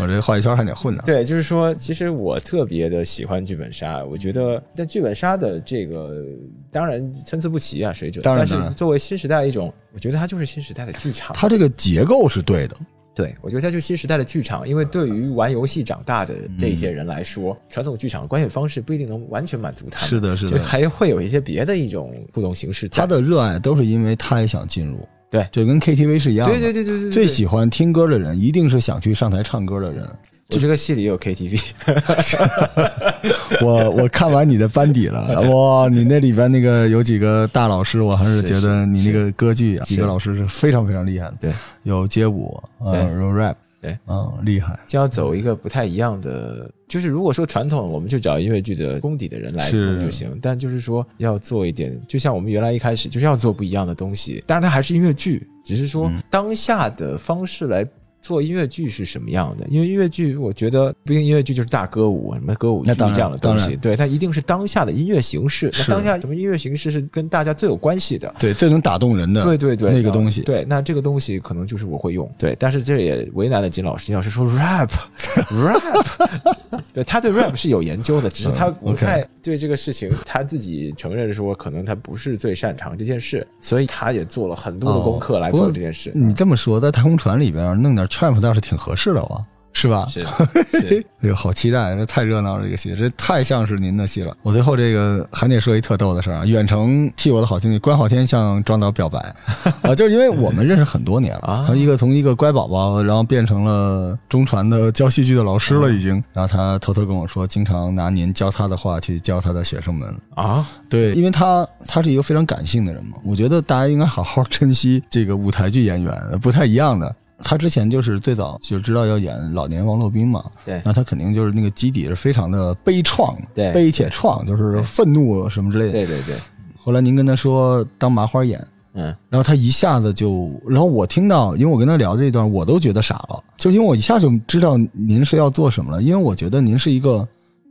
[0.00, 1.02] 我这话语圈还得混呢。
[1.06, 6.24] 对，就是说，其实我特别的喜欢剧本杀，我觉得但剧本杀的这个
[6.72, 8.22] 当然参差不齐啊，水准。
[8.22, 11.34] 当然，但是作为新时代一种，我觉得它就是新时代的剧场。
[11.34, 12.76] 它这个结构是对的。
[13.18, 20.08] 对，我觉得它就是新时代的剧场，因为对于玩游戏长大的这些人来说，传统剧场的观影方式不一定能完全满足他们。
[20.08, 22.86] 是的，是的，还会有一些别的一种互动形式。
[22.86, 25.00] 他的热爱都是因为他也想进入。
[25.28, 26.54] 对，就跟 KTV 是一样的。
[26.54, 30.08] 对对对对对，最喜欢听歌的人，一定是想去上台唱歌的人。
[30.54, 31.72] 我这个戏里有 KTV，
[33.60, 41.34] 我我看完你的班底了，哇，你那里边那个有几个大老师，我还是觉得你那个歌剧啊，几个老师是非常非常厉害的。
[41.38, 44.78] 对，有街舞，嗯，有 rap，对，嗯，厉害。
[44.86, 50.34] 就要走一个不太一样的，就是如果说传统，我们就找音乐剧的功底的人来弄就行。
[50.40, 54.42] 但就是说要做一点，就像我们原来一开始就是要做不一样的东西。
[54.46, 57.86] 当然，它还是音乐剧，只是说当下的方式来。
[58.20, 59.66] 做音乐剧是什么样的？
[59.68, 65.70] 因为音乐剧，我觉得不一定音乐剧就是大歌舞什么歌舞剧这样的东西，对，它一定是当下的音乐形式。
[65.78, 68.32] 那当下什么音乐形式是跟大家最有关系的？
[68.38, 70.42] 对，最能打动人的，对对对，那个东西。
[70.42, 72.30] 对，那这个东西可能就是我会用。
[72.36, 74.06] 对，但是这也为难了金老师。
[74.06, 76.06] 金老师说 rap，rap，
[76.92, 86.12] 对，他对 rap 是有研究的，只是他不太对这个事情，他自己承认说可能他不是最擅长这件事，所以他也做了很多的功课来做这件事。
[86.14, 88.06] 你这么说，在太空船里边弄点。
[88.08, 89.42] trap 倒是挺合适的哇，
[89.78, 90.04] 是吧？
[90.10, 90.26] 是，
[91.22, 91.94] 哎呦，好期待！
[91.94, 94.36] 这太热闹了，这个戏，这太像是您的戏了。
[94.42, 99.18] 我最后这个还得说一特逗的事儿啊，远程替我的好兄弟关浩天向庄导表白
[99.82, 106.12] 啊，就是因为我们认识很多年了，他一个从一个乖宝宝，然后变成了中传的教戏剧的老师了，已经。
[106.32, 110.66] 然后他偷偷跟我说，经常拿您教他的话去教他的学生们啊。
[110.90, 116.12] 对，因为他他是一个非常感性的人嘛，我觉得大家应该好好珍惜这个舞台剧演员，
[116.42, 117.14] 不太一样的。
[117.42, 126.36] 他之前就是最早就知道要演老年王洛宾嘛，对，那他肯定就是那个基底是非常的悲怆，对，悲且怆，就是愤怒什么之类的，对对对。
[126.76, 128.62] 后来您跟他说当麻花演，
[128.94, 137.26] 嗯，然后他一下子就，然后我听到，因为我跟他聊这一段，我都觉得傻了，就因为我一下就知道您是要做什么了，因为我觉得您是一个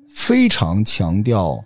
[0.09, 1.63] 非常强调。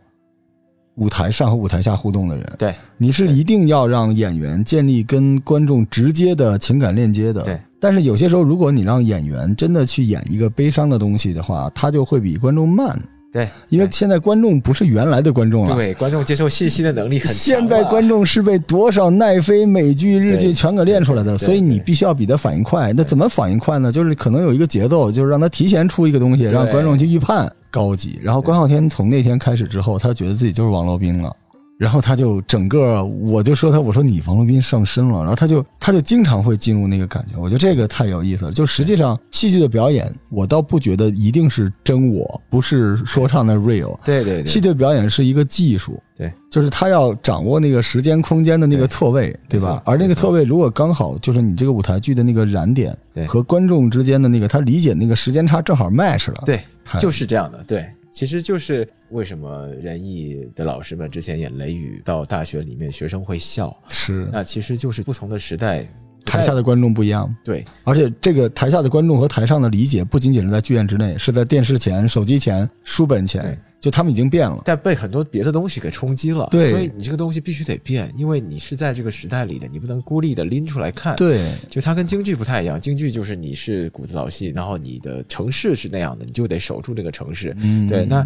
[0.95, 7.41] 舞台上和舞台下互动的人，对，你是一定要让演员建立跟观众直接的情感链接的。
[7.43, 12.97] 对，但是有些时候，如果你让演员真的去演一个悲伤的东西的话，他就会比观众慢。
[13.33, 15.73] 对，因为现在观众不是原来的观众了。
[15.73, 17.33] 对，观众接受信息的能力很强。
[17.33, 22.91] 现在观众是被多少奈飞、美剧、日剧全给练出来的，所以你必须要比他反应快。
[22.91, 23.89] 那怎么反应快呢？
[23.89, 27.51] 就是可能有一个节奏，就是让他提前出一个东西，让观众去预判。
[27.71, 28.19] 高级。
[28.21, 31.33] 然后关浩天从那天开始之后，他觉得自己就是王洛宾了。
[31.81, 35.21] 然后他就整个，我就说他，我说你王洛宾上身了。
[35.21, 37.35] 然后他就他就经常会进入那个感觉。
[37.39, 38.51] 我觉得这个太有意思了。
[38.51, 43.97] 就实际上戏剧的表演，我倒不觉得一定是真我，不是说唱的 real。
[44.05, 45.99] 对对对，戏剧表演是一个技术。
[46.15, 49.81] 对，就是他要掌握那个时间空间的那个错位，对吧？
[49.83, 52.95] 而那个错位如果刚好就是你这个舞台剧的那个燃点
[53.27, 56.43] 和观众之间的那个他理解那个时间差正好 match 了。
[56.45, 56.61] 对，
[56.99, 57.63] 就是这样的。
[57.67, 57.83] 对。
[58.11, 64.27] 其实就是为什么仁义的老师们之前演《雷雨》到大学里面学生会笑，是。
[64.31, 65.87] 那其实就是不同的时代，
[66.25, 73.59] 台下的观众不一样，对，而且这个台下的观众和台上的理解不仅仅是在剧院之内，是在电视前、手机前、书本前。
[73.81, 76.47] 就他们已经变了，但被很多别的东西给冲击了。
[76.51, 81.15] 对，所以你这个东西必须得变，因为你是在这个时代里的，你不能孤立的拎出来看。
[81.15, 87.55] 对，就它跟京剧不太一样，京剧就是你是骨子老戏，然后你的城市是那样的，你就得守住这个城市。
[87.59, 88.05] 嗯，对。
[88.05, 88.23] 那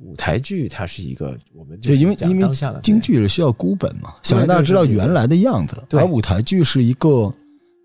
[0.00, 2.48] 舞台剧它是一个，我们就因为因为
[2.82, 7.32] 京剧是需要孤本嘛，想让大家知道原来的样子，而舞台剧是一个。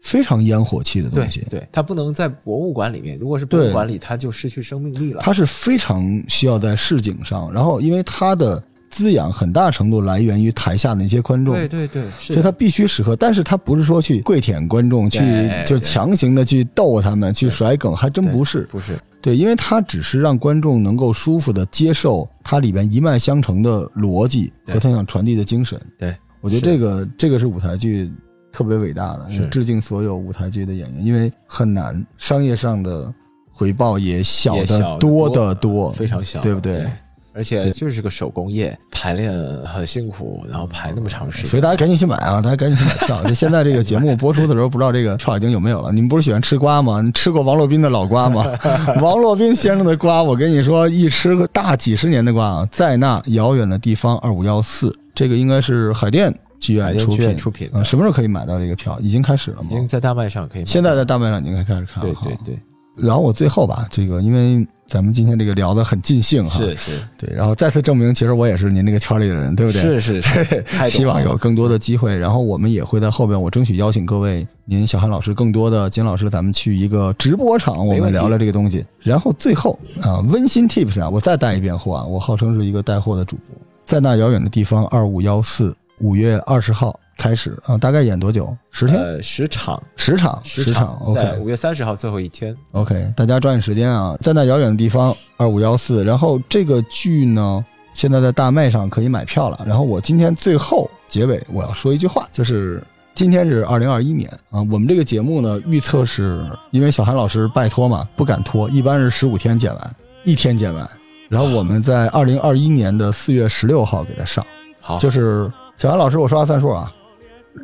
[0.03, 3.15] 非常烟火气的东西，对它不能在博物馆里面。
[3.19, 5.21] 如果是博物馆里，它就失去生命力了。
[5.21, 8.59] 它是非常需要在市井上，然后因为它的
[8.89, 11.53] 滋养很大程度来源于台下的那些观众。
[11.53, 18.61] 对对对，所以它必须适合，但是它不是说去跪舔观众，去对就强行的去逗他们，去甩梗，还真不是。
[18.71, 25.79] 不是对，因为它只是让观众能够舒服的接受它里边一脉相承的逻辑和他想传递的精神。
[25.97, 28.11] 对，我觉得这个这个是舞台剧
[28.51, 33.13] 特别伟大的，是致敬所有舞台剧的演员，因为很难，商业上的
[33.51, 36.85] 回报也小得多得多，非常小，对不对？
[37.33, 39.31] 而且就是个手工业，排练
[39.65, 42.41] 很辛苦，然后排那么长时间，所以大家赶紧去买啊！
[42.41, 43.23] 大家赶紧去买票。
[43.27, 45.91] 就现在这个节目播出的时候，不知道这个票已经有没有了。
[45.91, 47.01] 你们不是喜欢吃瓜吗？
[47.01, 48.45] 你吃过王洛宾的老瓜吗？
[49.01, 57.37] 王洛宾先生的瓜，我跟你说，一吃个大几十年的瓜啊，在那遥远的地方二五幺四，这个应该是海淀剧院出品。
[57.37, 58.99] 出品的嗯，什么时候可以买到这个票？
[58.99, 59.67] 已经开始了吗？
[59.67, 60.65] 已经在大麦上可以买。
[60.65, 61.85] 现在在大麦上已经开始看了。
[61.85, 62.59] 哈对对对，
[62.97, 66.91] 然后我最后吧，这个因为咱们今天这个聊得很尽兴哈，是是。
[67.17, 69.81] 对，然后再次证明，其实我也是您这个圈里的人，对不对？
[69.81, 78.83] 是是是， 希望有更多的机会，然后我们也会在后边，我争取邀请各位，您小韩老师，更多的金老师，咱们去一个直播场，我们聊聊这个东西。
[78.99, 88.55] 然后最后啊，温馨 tips 啊，我再带一遍货啊，我号称是一个带货的主播，在那遥远的地方，二五幺四，五月二十号开始啊，大概演多久？
[88.71, 88.99] 十天？
[88.99, 90.41] 呃十场十场？
[90.43, 96.03] 十场在五月三十号最后一天，OK，大家抓紧时间啊，在那遥远的地方，二五幺四。
[96.03, 99.61] 然后这个剧呢，现在在大麦上可以买票了。
[99.65, 102.83] 然后我今天最后结尾我要说一句话，就是
[103.13, 110.89] 今天是二零二一年啊，我们这个节目呢预测是因为小韩老师拜托嘛，不敢拖，一般是十五天剪完，一天剪完。
[111.29, 114.45] 然后我们在二零二一年的四月十六号给他上，
[114.81, 115.49] 好，就是
[115.81, 116.93] 小杨老师，我说话算数啊，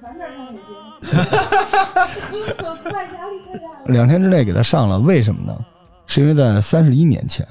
[0.02, 0.76] 晚点上也行。
[2.66, 3.94] 我快压力太大了。
[3.94, 5.56] 两天之内给他上了，为什么呢？
[6.08, 7.48] 是因为在三十一年前，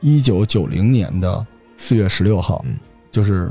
[0.00, 2.76] 一九九零年的四月十六号，嗯
[3.12, 3.48] 就是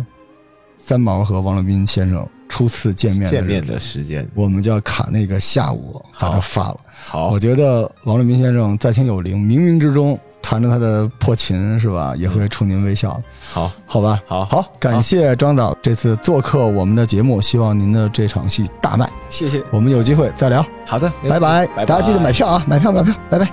[0.78, 6.78] 三毛和王洛宾先生初次见面的见面的时间，我们就要卡那个下午把它发了。
[7.06, 13.20] 好我，觉得王洛宾先生在天有灵，冥冥之中弹着他的破琴是吧，也会冲您微笑，
[13.52, 14.22] 好，好吧？
[14.28, 14.46] 好。
[14.46, 21.40] 好，感谢张导这次做客我们的节目，希望您的这场戏大卖，谢谢，我们有机会再聊，好的，没拜。
[21.40, 23.46] 拜拜，大家记得买，票啊，买票买票，拜拜。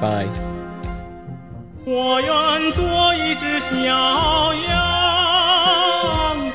[0.00, 0.26] 拜。
[1.84, 3.74] 我愿做一只小
[4.54, 4.78] 羊，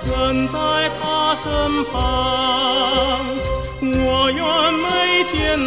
[0.07, 1.93] 跟在他身旁。
[3.81, 4.88] 我愿每
[5.31, 5.59] 天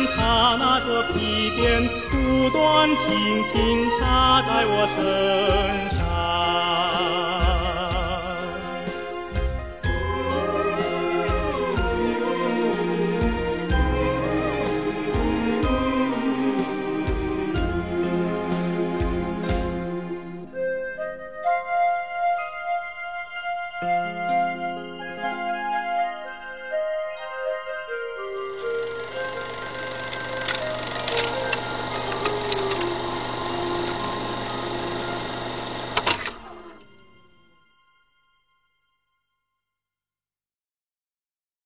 [2.50, 5.87] 不断轻轻打在我身。